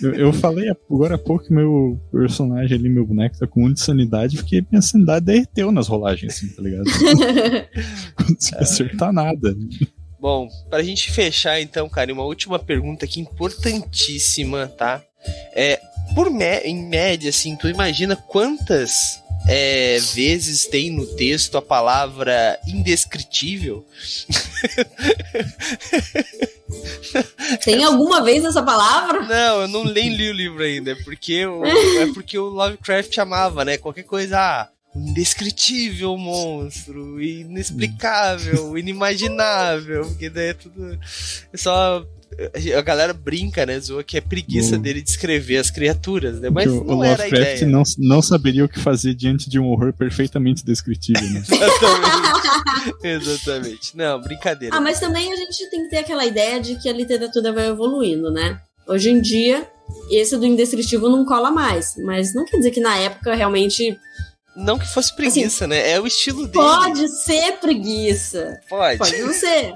[0.00, 3.72] eu, eu falei agora há pouco que meu personagem ali, meu boneco, tá com um
[3.72, 6.84] de sanidade, porque minha sanidade derreteu nas rolagens, assim, tá ligado?
[8.20, 9.56] Não consegui acertar nada.
[10.18, 15.02] Bom, pra gente fechar então, cara, uma última pergunta aqui importantíssima, tá?
[15.52, 15.80] É,
[16.14, 16.30] por
[16.64, 23.84] em média, assim, tu imagina quantas é, vezes tem no texto a palavra indescritível?
[27.64, 29.22] Tem alguma vez essa palavra?
[29.22, 33.16] Não, eu não nem li o livro ainda, é porque, o, é porque o Lovecraft
[33.18, 33.78] amava, né?
[33.78, 40.98] Qualquer coisa, ah, indescritível monstro, inexplicável, inimaginável, porque daí é tudo.
[41.52, 42.06] É só.
[42.76, 43.78] A galera brinca, né?
[43.78, 46.50] Zoa que é preguiça dele descrever as criaturas, né?
[46.50, 47.66] Mas o, não o era a ideia.
[47.66, 51.42] Não, não saberia o que fazer diante de um horror perfeitamente descritível, né?
[51.48, 53.06] Exatamente.
[53.06, 53.96] Exatamente.
[53.96, 54.76] Não, brincadeira.
[54.76, 57.68] Ah, mas também a gente tem que ter aquela ideia de que a literatura vai
[57.68, 58.60] evoluindo, né?
[58.88, 59.66] Hoje em dia,
[60.10, 61.94] esse do indescritível não cola mais.
[61.96, 63.96] Mas não quer dizer que na época realmente
[64.56, 65.90] não que fosse preguiça, assim, né?
[65.90, 66.64] É o estilo dele.
[66.64, 68.60] Pode ser preguiça.
[68.68, 68.98] Pode.
[68.98, 69.72] Pode não ser.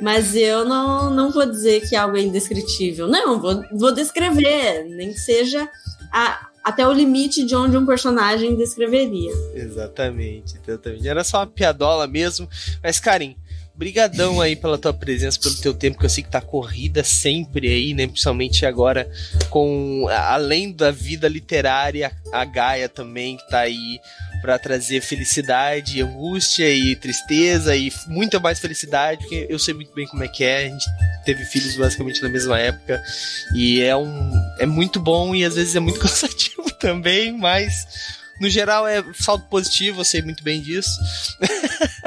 [0.00, 3.06] Mas eu não, não vou dizer que algo é indescritível.
[3.06, 4.84] Não, vou, vou descrever.
[4.84, 5.68] Nem que seja
[6.10, 9.32] a, até o limite de onde um personagem descreveria.
[9.54, 11.06] Exatamente, exatamente.
[11.06, 12.48] Era só uma piadola mesmo.
[12.82, 13.36] Mas, Karim,
[13.80, 17.66] brigadão aí pela tua presença, pelo teu tempo, que eu sei que tá corrida sempre
[17.66, 18.06] aí, né?
[18.06, 19.10] Principalmente agora
[19.48, 23.98] com além da vida literária, a Gaia também que tá aí
[24.42, 30.06] para trazer felicidade, angústia e tristeza e muita mais felicidade, porque eu sei muito bem
[30.06, 30.66] como é que é.
[30.66, 30.84] A gente
[31.24, 33.02] teve filhos basicamente na mesma época
[33.54, 37.86] e é um é muito bom e às vezes é muito cansativo também, mas
[38.42, 40.90] no geral é saldo positivo, eu sei muito bem disso.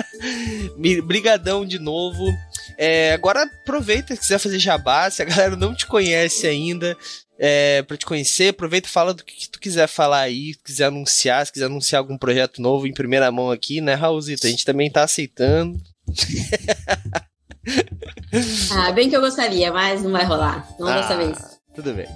[1.04, 2.26] Brigadão de novo.
[2.78, 6.98] É, agora aproveita se quiser fazer jabá, se a galera não te conhece ainda,
[7.38, 10.64] é, para te conhecer, aproveita e fala do que, que, tu quiser falar aí, se
[10.64, 14.48] quiser anunciar, se quiser anunciar algum projeto novo em primeira mão aqui, né, Raulzito?
[14.48, 15.80] A gente também tá aceitando.
[18.72, 20.68] ah, bem que eu gostaria, mas não vai rolar.
[20.80, 21.38] Não ah, dessa vez.
[21.76, 22.08] Tudo bem.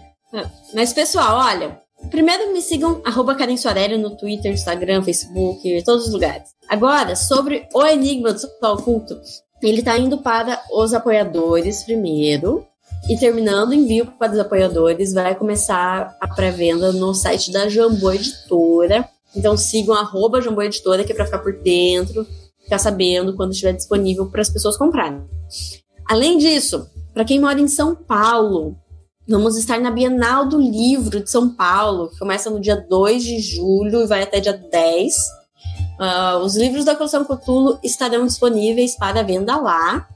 [0.73, 1.79] Mas, pessoal, olha,
[2.09, 6.49] Primeiro me sigam, arroba Karen Soarelli no Twitter, Instagram, Facebook, todos os lugares.
[6.69, 9.19] Agora, sobre o Enigma do Sol Oculto,
[9.61, 12.65] ele tá indo para os apoiadores primeiro.
[13.09, 18.11] E terminando o envio para os apoiadores, vai começar a pré-venda no site da Jambô
[18.11, 19.07] Editora.
[19.35, 22.25] Então sigam arroba Jambô Editora, que é para ficar por dentro,
[22.63, 25.21] ficar sabendo quando estiver disponível para as pessoas comprarem.
[26.09, 28.77] Além disso, para quem mora em São Paulo,
[29.27, 33.39] vamos estar na Bienal do Livro de São Paulo, que começa no dia 2 de
[33.39, 35.15] julho e vai até dia 10.
[35.15, 35.19] Uh,
[35.99, 40.07] ah, os livros da coleção Cotulo estarão disponíveis para venda lá.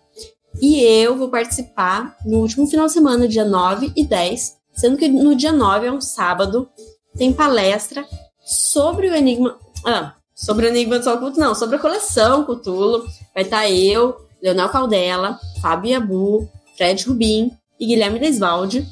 [0.61, 5.07] E eu vou participar no último final de semana, dia 9 e 10, sendo que
[5.07, 6.69] no dia 9 é um sábado,
[7.17, 8.05] tem palestra
[8.39, 9.57] sobre o Enigma.
[9.85, 13.05] Ah, sobre o Enigma do Sol Culto, não, sobre a coleção Cutulo.
[13.33, 18.87] Vai estar eu, Leonel Caldela, Fábio Abu, Fred Rubin e Guilherme Desvalde.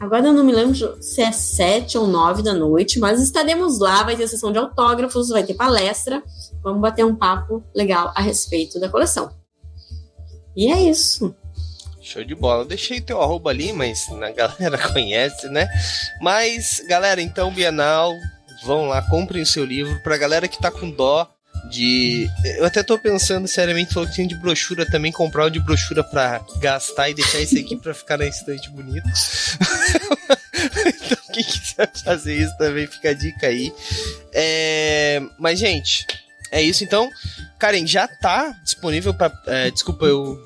[0.00, 4.02] Agora eu não me lembro se é sete ou nove da noite, mas estaremos lá,
[4.02, 6.22] vai ter sessão de autógrafos, vai ter palestra.
[6.62, 9.30] Vamos bater um papo legal a respeito da coleção.
[10.56, 11.34] E é isso.
[12.00, 12.64] Show de bola.
[12.64, 15.68] Deixei teu arroba ali, mas a galera conhece, né?
[16.18, 18.14] Mas, galera, então, Bienal,
[18.64, 20.02] vão lá, comprem o seu livro.
[20.02, 21.30] Pra galera que tá com dó
[21.68, 22.28] de.
[22.56, 26.02] Eu até tô pensando seriamente, falou que tinha de brochura também, comprar o de brochura
[26.02, 29.06] pra gastar e deixar esse aqui pra ficar na estante bonito.
[30.86, 33.72] então, quem quiser fazer isso também, fica a dica aí.
[34.32, 35.22] É...
[35.38, 36.06] Mas, gente,
[36.50, 37.08] é isso então.
[37.58, 40.38] Karen, já tá disponível para é, Desculpa, eu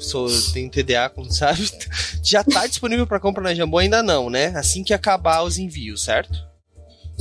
[0.00, 1.70] sou tenho TDA, como sabe.
[2.22, 3.78] Já tá disponível para compra na Jambô?
[3.78, 4.52] Ainda não, né?
[4.56, 6.51] Assim que acabar os envios, certo?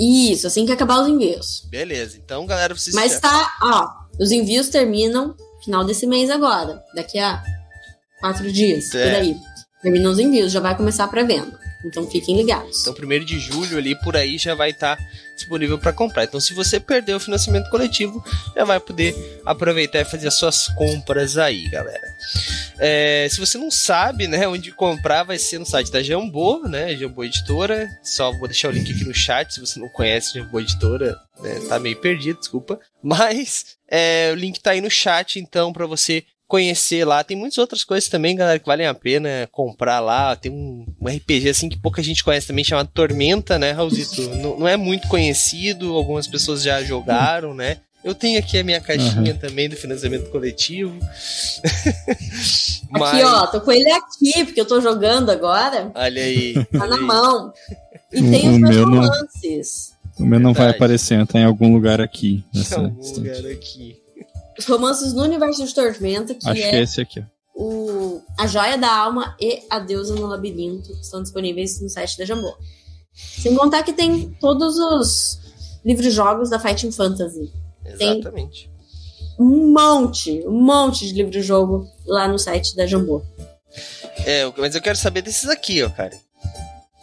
[0.02, 1.68] Isso, assim que acabar os envios.
[1.70, 2.96] Beleza, então galera, vocês.
[2.96, 3.88] Mas tá, ó,
[4.20, 7.44] os envios terminam final desse mês agora, daqui a
[8.20, 9.04] quatro dias, é.
[9.06, 9.38] por aí.
[9.84, 11.60] Terminam os envios, já vai começar a pré-venda.
[11.84, 12.82] Então fiquem ligados.
[12.82, 15.04] Então, primeiro de julho ali por aí já vai estar tá
[15.36, 16.24] disponível para comprar.
[16.24, 18.24] Então, se você perdeu o financiamento coletivo,
[18.56, 19.16] já vai poder
[19.46, 22.08] aproveitar e fazer as suas compras aí, galera.
[22.78, 26.96] É, se você não sabe, né, onde comprar, vai ser no site da Jambô, né,
[26.96, 27.90] Jambô Editora.
[28.04, 29.54] Só vou deixar o link aqui no chat.
[29.54, 32.80] Se você não conhece Jambô Editora, né, tá meio perdido, desculpa.
[33.02, 37.24] Mas é, o link tá aí no chat, então, para você conhecer lá.
[37.24, 40.36] Tem muitas outras coisas também, galera, que valem a pena comprar lá.
[40.36, 44.22] Tem um, um RPG assim que pouca gente conhece também, chamado Tormenta, né, Raulzito?
[44.36, 47.78] não, não é muito conhecido, algumas pessoas já jogaram, né?
[48.04, 49.40] Eu tenho aqui a minha caixinha uhum.
[49.40, 50.94] também do financiamento coletivo.
[52.92, 53.14] Mas...
[53.14, 55.90] Aqui, ó, tô com ele aqui, porque eu tô jogando agora.
[55.96, 56.66] Olha aí.
[56.66, 57.54] Tá na mão.
[58.12, 59.94] E tem o, os meus romances.
[60.20, 62.44] Não, o meu não vai aparecer, tá em algum lugar aqui.
[62.54, 64.01] Nessa em algum lugar aqui.
[64.62, 67.26] Os romances no universo de Tormenta, que Acho é, que é esse aqui.
[67.56, 72.26] O A Joia da Alma e A Deusa no Labirinto estão disponíveis no site da
[72.26, 72.56] Jambô.
[73.14, 75.40] Sem contar que tem todos os
[75.84, 77.52] livros-jogos da Fighting Fantasy.
[77.84, 78.70] Exatamente.
[78.70, 83.24] Tem um monte, um monte de livro-jogo lá no site da Jambô.
[84.28, 86.16] É, mas eu quero saber desses aqui, ó, cara.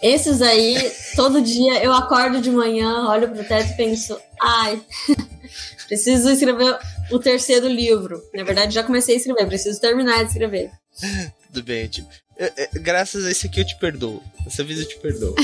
[0.00, 4.80] Esses aí, todo dia eu acordo de manhã, olho pro teto e penso, ai,
[5.88, 6.78] preciso escrever
[7.10, 8.22] o terceiro livro.
[8.34, 10.70] Na verdade, já comecei a escrever, preciso terminar de escrever.
[11.46, 12.08] Tudo bem, tipo.
[12.74, 14.22] Graças a esse aqui eu te perdoo.
[14.44, 15.34] Dessa vez eu te perdoo.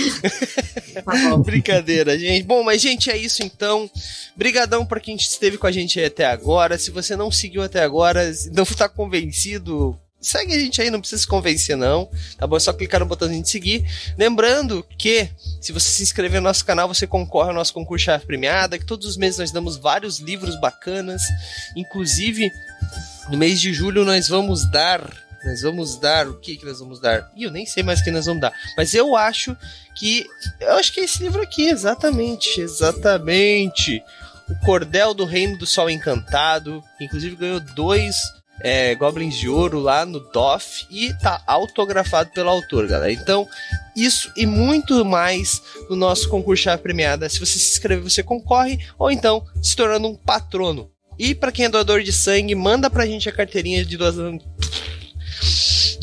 [1.04, 2.44] tá Brincadeira, gente.
[2.44, 3.90] Bom, mas gente, é isso então.
[4.36, 6.78] Brigadão para quem esteve com a gente até agora.
[6.78, 11.22] Se você não seguiu até agora, não está convencido, segue a gente aí, não precisa
[11.22, 12.09] se convencer não,
[12.39, 12.57] tá bom?
[12.57, 13.85] É só clicar no botãozinho de seguir.
[14.16, 15.29] Lembrando que
[15.61, 18.87] se você se inscrever no nosso canal, você concorre ao nosso concurso chave premiada, que
[18.87, 21.22] todos os meses nós damos vários livros bacanas,
[21.77, 22.51] inclusive
[23.29, 26.99] no mês de julho nós vamos dar nós vamos dar o que que nós vamos
[26.99, 27.31] dar?
[27.37, 29.55] Ih, eu nem sei mais o que nós vamos dar, mas eu acho
[29.95, 30.27] que
[30.59, 34.03] eu acho que é esse livro aqui, exatamente, exatamente.
[34.49, 38.16] O Cordel do Reino do Sol Encantado, que inclusive ganhou dois
[38.61, 43.12] é, Goblins de Ouro lá no DOF e tá autografado pelo autor, galera.
[43.12, 43.48] Então,
[43.96, 47.28] isso e muito mais no nosso concurso chave premiada.
[47.28, 50.90] Se você se inscrever, você concorre, ou então se tornando um patrono.
[51.18, 54.38] E para quem é doador de sangue, manda pra gente a carteirinha de doação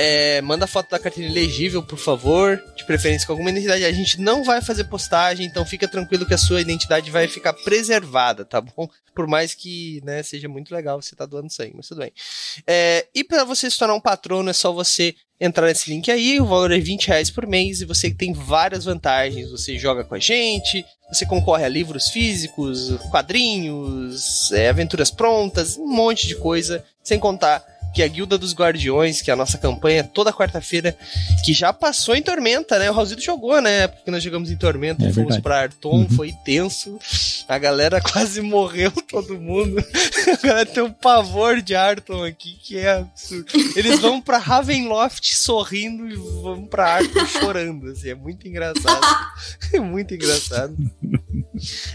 [0.00, 2.56] É, manda foto da carteirinha legível, por favor.
[2.76, 6.32] Tipo, preferência com alguma identidade, a gente não vai fazer postagem, então fica tranquilo que
[6.32, 8.88] a sua identidade vai ficar preservada, tá bom?
[9.12, 12.12] Por mais que né, seja muito legal você estar tá doando sangue, mas tudo bem.
[12.64, 16.40] É, e para você se tornar um patrono, é só você entrar nesse link aí,
[16.40, 19.50] o valor é 20 reais por mês e você tem várias vantagens.
[19.50, 25.88] Você joga com a gente, você concorre a livros físicos, quadrinhos, é, aventuras prontas, um
[25.88, 27.64] monte de coisa, sem contar
[27.98, 30.96] que é a Guilda dos Guardiões, que é a nossa campanha toda quarta-feira,
[31.44, 32.88] que já passou em Tormenta, né?
[32.88, 33.88] O Raulzito jogou, né?
[33.88, 36.10] Porque nós jogamos em Tormenta, é fomos pra Arton, uhum.
[36.10, 36.96] foi tenso.
[37.48, 39.78] A galera quase morreu, todo mundo.
[40.32, 43.46] A galera tem um pavor de Arton aqui, que é absurdo.
[43.74, 49.00] Eles vão pra Ravenloft sorrindo e vão pra Arton chorando, assim, é muito engraçado.
[49.72, 50.76] É muito engraçado.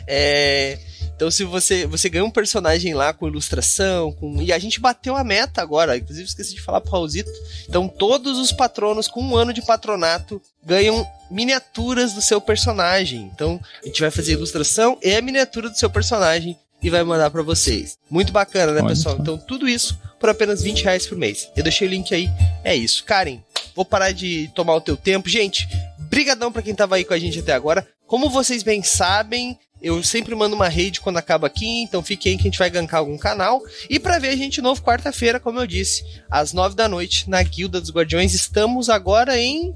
[0.06, 0.78] É...
[1.16, 4.42] Então, se você, você ganha um personagem lá com ilustração, com.
[4.42, 7.32] E a gente bateu a meta agora, inclusive esqueci de falar pro Raulzito.
[7.68, 13.32] Então, todos os patronos com um ano de patronato ganham miniaturas do seu personagem.
[13.34, 17.32] Então, a gente vai fazer ilustração e a miniatura do seu personagem e vai mandar
[17.32, 17.98] para vocês.
[18.10, 19.16] Muito bacana, né, Olha pessoal?
[19.16, 19.22] Só.
[19.22, 21.50] Então, tudo isso por apenas 20 reais por mês.
[21.56, 22.30] Eu deixei o link aí.
[22.64, 23.04] É isso.
[23.04, 23.40] Karen,
[23.76, 25.30] vou parar de tomar o teu tempo.
[25.30, 25.68] Gente,
[26.00, 27.88] brigadão para quem tava aí com a gente até agora.
[28.06, 32.36] Como vocês bem sabem, eu sempre mando uma raid quando acaba aqui, então fique aí
[32.36, 33.62] que a gente vai gankar algum canal.
[33.90, 37.44] E para ver a gente novo quarta-feira, como eu disse, às nove da noite, na
[37.44, 38.34] Guilda dos Guardiões.
[38.34, 39.76] Estamos agora em.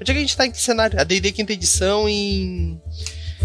[0.00, 1.00] Onde é que a gente tá em que cenário?
[1.00, 2.80] A DD quinta edição em.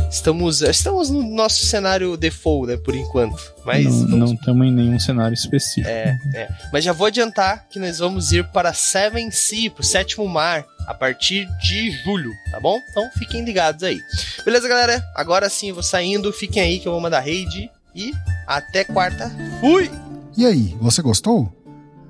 [0.09, 3.53] Estamos, estamos no nosso cenário default, né, por enquanto.
[3.65, 5.87] Mas não estamos em nenhum cenário específico.
[5.87, 6.49] É, é.
[6.71, 10.93] Mas já vou adiantar que nós vamos ir para Seven Sea, pro sétimo mar, a
[10.93, 12.79] partir de julho, tá bom?
[12.89, 13.99] Então fiquem ligados aí.
[14.43, 15.03] Beleza, galera?
[15.15, 16.31] Agora sim eu vou saindo.
[16.33, 17.69] Fiquem aí que eu vou mandar raid.
[17.95, 18.11] E
[18.47, 19.31] até quarta.
[19.59, 19.89] Fui!
[20.35, 21.51] E aí, você gostou?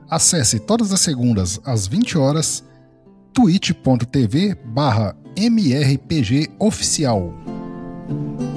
[0.10, 2.64] Acesse todas as segundas às 20 horas
[3.34, 7.34] twitch.tv barra mrpgoficial.
[8.08, 8.53] Thank you.